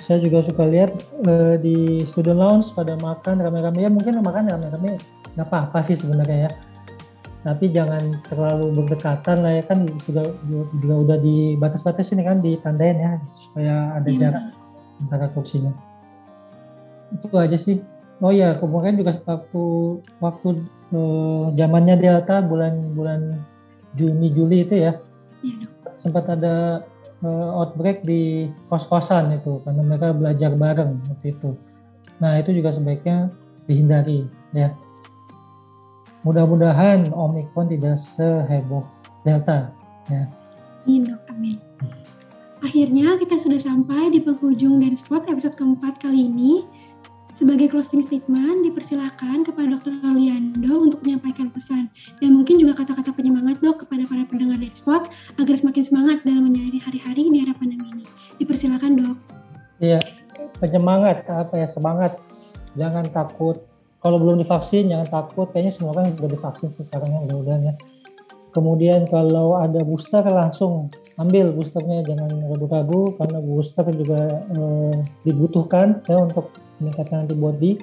Saya 0.00 0.24
juga 0.24 0.40
suka 0.40 0.64
lihat 0.64 0.94
uh, 1.28 1.60
di 1.60 2.06
student 2.08 2.40
lounge 2.40 2.72
pada 2.72 2.96
makan 2.96 3.44
rame-rame. 3.44 3.84
Ya 3.84 3.90
mungkin 3.92 4.20
makan 4.24 4.48
rame-rame 4.48 4.96
nggak 5.36 5.46
apa-apa 5.48 5.84
sih 5.84 6.00
sebenarnya 6.00 6.48
ya. 6.48 6.52
Tapi 7.38 7.70
jangan 7.70 8.18
terlalu 8.28 8.72
berdekatan 8.82 9.44
lah 9.44 9.52
ya. 9.60 9.62
Kan 9.68 9.84
juga 10.08 10.32
juga 10.80 10.94
udah 10.96 11.18
di 11.20 11.60
batas-batas 11.60 12.08
ini 12.16 12.24
kan 12.24 12.40
ditandain 12.40 12.96
ya 12.96 13.12
supaya 13.48 13.74
ada 14.00 14.08
ya, 14.08 14.16
jarak 14.16 14.44
antara 15.04 15.26
kursinya. 15.32 15.72
Itu 17.12 17.36
aja 17.36 17.56
sih 17.60 17.80
oh 18.22 18.32
ya 18.34 18.56
kemungkinan 18.58 18.96
juga 18.98 19.12
waktu 19.26 19.64
waktu 20.18 20.48
uh, 20.94 21.54
zamannya 21.54 21.96
delta 21.98 22.42
bulan-bulan 22.42 23.38
Juni 23.96 24.28
Juli 24.34 24.66
itu 24.68 24.74
ya, 24.78 24.92
ya 25.42 25.66
sempat 25.98 26.28
ada 26.30 26.86
uh, 27.22 27.58
outbreak 27.62 28.02
di 28.02 28.50
kos-kosan 28.70 29.34
itu 29.34 29.62
karena 29.62 29.82
mereka 29.82 30.14
belajar 30.14 30.50
bareng 30.54 30.98
waktu 31.10 31.34
itu 31.34 31.50
nah 32.18 32.34
itu 32.38 32.50
juga 32.54 32.74
sebaiknya 32.74 33.30
dihindari 33.70 34.26
ya 34.54 34.74
mudah-mudahan 36.26 37.14
Omikron 37.14 37.70
tidak 37.70 38.02
seheboh 38.02 38.82
Delta 39.22 39.70
ya. 40.10 40.26
Amin 40.88 41.04
dok, 41.04 41.20
amin. 41.28 41.56
Akhirnya 42.64 43.20
kita 43.20 43.38
sudah 43.38 43.60
sampai 43.60 44.10
di 44.10 44.18
penghujung 44.24 44.82
dan 44.82 44.98
spot 44.98 45.28
episode 45.30 45.54
keempat 45.54 46.00
kali 46.02 46.26
ini. 46.26 46.66
Sebagai 47.38 47.70
closing 47.70 48.02
statement, 48.02 48.66
dipersilakan 48.66 49.46
kepada 49.46 49.78
Dr. 49.78 49.94
Loliando 50.02 50.90
untuk 50.90 51.06
menyampaikan 51.06 51.54
pesan 51.54 51.86
dan 52.18 52.34
mungkin 52.34 52.58
juga 52.58 52.82
kata-kata 52.82 53.14
penyemangat 53.14 53.62
dok 53.62 53.86
kepada 53.86 54.10
para 54.10 54.26
pendengar 54.26 54.58
Spot 54.74 55.06
agar 55.38 55.54
semakin 55.54 55.86
semangat 55.86 56.18
dalam 56.26 56.50
menjalani 56.50 56.82
hari-hari 56.82 57.30
di 57.30 57.38
era 57.46 57.54
pandemi 57.54 57.86
ini. 57.94 58.06
Dipersilakan 58.42 58.90
dok. 58.98 59.16
Iya, 59.78 60.02
penyemangat 60.58 61.30
apa 61.30 61.62
ya 61.62 61.70
semangat, 61.70 62.18
jangan 62.74 63.06
takut 63.14 63.62
kalau 64.02 64.18
belum 64.18 64.42
divaksin 64.42 64.90
jangan 64.90 65.06
takut 65.06 65.46
kayaknya 65.54 65.78
semua 65.78 65.94
kan 65.94 66.10
sudah 66.10 66.30
divaksin 66.30 66.70
sekarang 66.74 67.10
ya 67.10 67.18
mudah-mudahan 67.22 67.62
ya 67.70 67.74
kemudian 68.54 69.06
kalau 69.10 69.58
ada 69.58 69.82
booster 69.82 70.22
langsung 70.26 70.90
ambil 71.18 71.50
boosternya 71.50 72.06
jangan 72.06 72.30
ragu-ragu 72.50 73.14
karena 73.18 73.38
booster 73.42 73.86
juga 73.90 74.42
eh, 74.54 74.96
dibutuhkan 75.26 76.02
ya 76.06 76.18
untuk 76.18 76.50
meningkatkan 76.78 77.26
antibody 77.26 77.78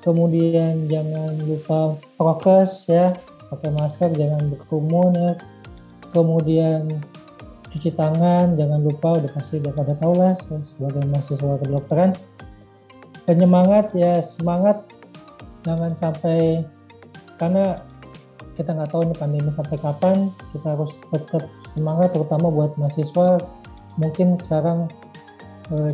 kemudian 0.00 0.88
jangan 0.88 1.34
lupa 1.44 1.98
prokes 2.16 2.88
ya 2.88 3.12
pakai 3.48 3.70
masker, 3.72 4.10
jangan 4.14 4.52
berkerumun 4.52 5.12
ya. 5.16 5.32
Kemudian 6.08 6.88
cuci 7.68 7.92
tangan, 7.92 8.56
jangan 8.56 8.80
lupa 8.80 9.20
udah 9.20 9.30
pasti 9.36 9.60
udah 9.60 9.72
pada 9.76 9.92
tahu 10.00 10.14
lah 10.16 10.32
sebagai 10.76 11.04
mahasiswa 11.08 11.60
kedokteran. 11.60 12.10
Penyemangat 13.28 13.92
ya 13.92 14.24
semangat 14.24 14.88
jangan 15.68 15.92
sampai 16.00 16.64
karena 17.36 17.84
kita 18.56 18.72
nggak 18.72 18.88
tahu 18.88 19.04
ini 19.04 19.14
pandemi 19.20 19.50
sampai 19.52 19.76
kapan 19.76 20.32
kita 20.56 20.74
harus 20.74 20.96
tetap 21.12 21.44
semangat 21.76 22.08
terutama 22.16 22.48
buat 22.48 22.72
mahasiswa 22.80 23.36
mungkin 24.00 24.40
sekarang 24.40 24.88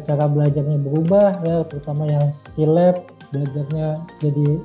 cara 0.06 0.30
belajarnya 0.30 0.78
berubah 0.86 1.42
ya 1.42 1.66
terutama 1.66 2.06
yang 2.06 2.30
skill 2.30 2.78
lab 2.78 3.10
belajarnya 3.34 3.98
jadi 4.22 4.62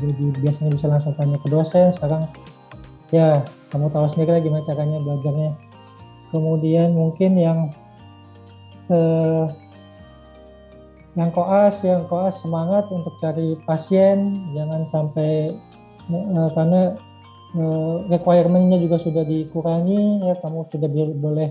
jadi 0.00 0.26
biasanya 0.40 0.70
bisa 0.72 0.86
langsung 0.88 1.12
tanya 1.14 1.36
ke 1.36 1.48
dosen. 1.52 1.92
Sekarang 1.92 2.24
ya 3.12 3.44
kamu 3.70 3.92
tahu 3.92 4.06
sendiri 4.08 4.40
lah 4.40 4.42
gimana 4.42 4.64
caranya 4.64 4.98
belajarnya. 5.04 5.50
Kemudian 6.32 6.96
mungkin 6.96 7.36
yang 7.36 7.58
eh, 8.88 9.46
yang 11.18 11.30
koas 11.34 11.84
yang 11.84 12.06
koas 12.08 12.40
semangat 12.40 12.88
untuk 12.88 13.12
cari 13.20 13.60
pasien. 13.68 14.32
Jangan 14.56 14.88
sampai 14.88 15.52
eh, 16.08 16.50
karena 16.56 16.96
eh, 17.60 17.96
requirementnya 18.08 18.80
juga 18.80 18.96
sudah 18.96 19.24
dikurangi 19.28 20.24
ya 20.24 20.34
kamu 20.40 20.64
sudah 20.72 20.88
boleh 21.20 21.48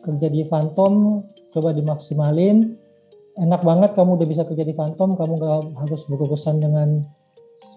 kerja 0.00 0.26
di 0.32 0.46
Phantom 0.48 1.20
coba 1.54 1.74
dimaksimalin. 1.74 2.78
Enak 3.40 3.62
banget 3.62 3.94
kamu 3.94 4.20
udah 4.20 4.28
bisa 4.28 4.42
kerja 4.44 4.66
di 4.66 4.74
Phantom 4.74 5.14
kamu 5.14 5.34
gak 5.38 5.60
harus 5.86 6.02
berurusan 6.10 6.60
dengan 6.60 7.06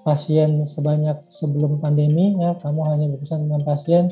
pasien 0.03 0.65
sebanyak 0.67 1.15
sebelum 1.29 1.79
pandemi 1.79 2.35
ya. 2.39 2.57
Kamu 2.57 2.81
hanya 2.89 3.07
berurusan 3.13 3.47
dengan 3.47 3.61
pasien 3.63 4.09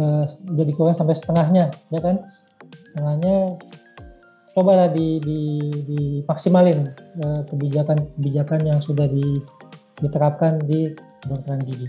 uh, 0.00 0.24
udah 0.52 0.64
dikurangi 0.66 0.98
sampai 0.98 1.16
setengahnya 1.16 1.70
ya 1.94 2.00
kan? 2.02 2.16
Setengahnya 2.92 3.56
cobalah 4.56 4.88
di, 4.88 5.20
di, 5.20 5.40
dimaksimalin 5.84 6.92
uh, 7.24 7.44
kebijakan-kebijakan 7.44 8.60
yang 8.64 8.80
sudah 8.80 9.04
di, 9.04 9.40
diterapkan 10.00 10.64
di 10.64 10.92
kedokteran 11.20 11.60
gigi. 11.64 11.88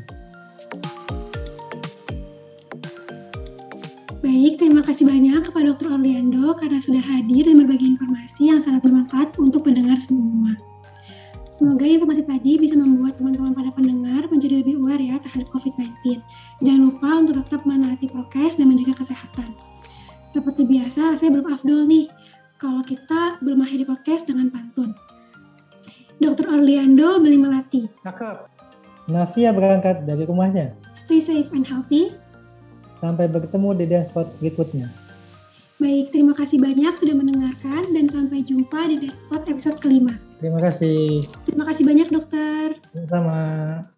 Baik, 4.47 4.63
terima 4.63 4.79
kasih 4.79 5.11
banyak 5.11 5.43
kepada 5.43 5.75
Dr. 5.75 5.99
Orlando 5.99 6.55
karena 6.55 6.79
sudah 6.79 7.03
hadir 7.03 7.51
dan 7.51 7.59
berbagi 7.59 7.99
informasi 7.99 8.47
yang 8.47 8.63
sangat 8.63 8.79
bermanfaat 8.79 9.35
untuk 9.43 9.67
pendengar 9.67 9.99
semua. 9.99 10.55
Semoga 11.51 11.83
informasi 11.83 12.23
tadi 12.23 12.55
bisa 12.55 12.79
membuat 12.79 13.19
teman-teman 13.19 13.51
pada 13.51 13.75
pendengar 13.75 14.23
menjadi 14.31 14.63
lebih 14.63 14.79
aware 14.79 15.03
ya 15.03 15.19
terhadap 15.19 15.51
COVID-19. 15.51 16.23
Jangan 16.63 16.79
lupa 16.79 17.09
untuk 17.19 17.43
tetap 17.43 17.67
menaati 17.67 18.07
prokes 18.07 18.55
dan 18.55 18.71
menjaga 18.71 18.95
kesehatan. 18.95 19.51
Seperti 20.31 20.63
biasa, 20.63 21.19
saya 21.19 21.27
belum 21.27 21.51
afdol 21.51 21.83
nih 21.83 22.07
kalau 22.55 22.79
kita 22.87 23.43
belum 23.43 23.67
akhiri 23.67 23.83
podcast 23.83 24.31
dengan 24.31 24.47
pantun. 24.47 24.95
Dr. 26.23 26.47
Orlando 26.47 27.19
beli 27.19 27.35
melati. 27.35 27.83
Cakep. 28.07 28.47
Navia 29.11 29.51
berangkat 29.51 30.07
dari 30.07 30.23
rumahnya. 30.23 30.71
Stay 30.95 31.19
safe 31.19 31.51
and 31.51 31.67
healthy. 31.67 32.15
Sampai 32.97 33.29
bertemu 33.29 33.77
di 33.77 33.85
spot 34.01 34.27
berikutnya. 34.41 34.89
Baik, 35.77 36.09
terima 36.09 36.33
kasih 36.33 36.57
banyak 36.57 36.93
sudah 36.97 37.13
mendengarkan 37.13 37.85
dan 37.93 38.09
sampai 38.09 38.41
jumpa 38.41 38.89
di 38.89 39.13
spot 39.13 39.45
episode 39.45 39.77
kelima. 39.77 40.17
Terima 40.41 40.57
kasih. 40.57 41.21
Terima 41.45 41.69
kasih 41.69 41.85
banyak 41.85 42.09
dokter. 42.09 42.81
Sama-sama. 42.93 43.96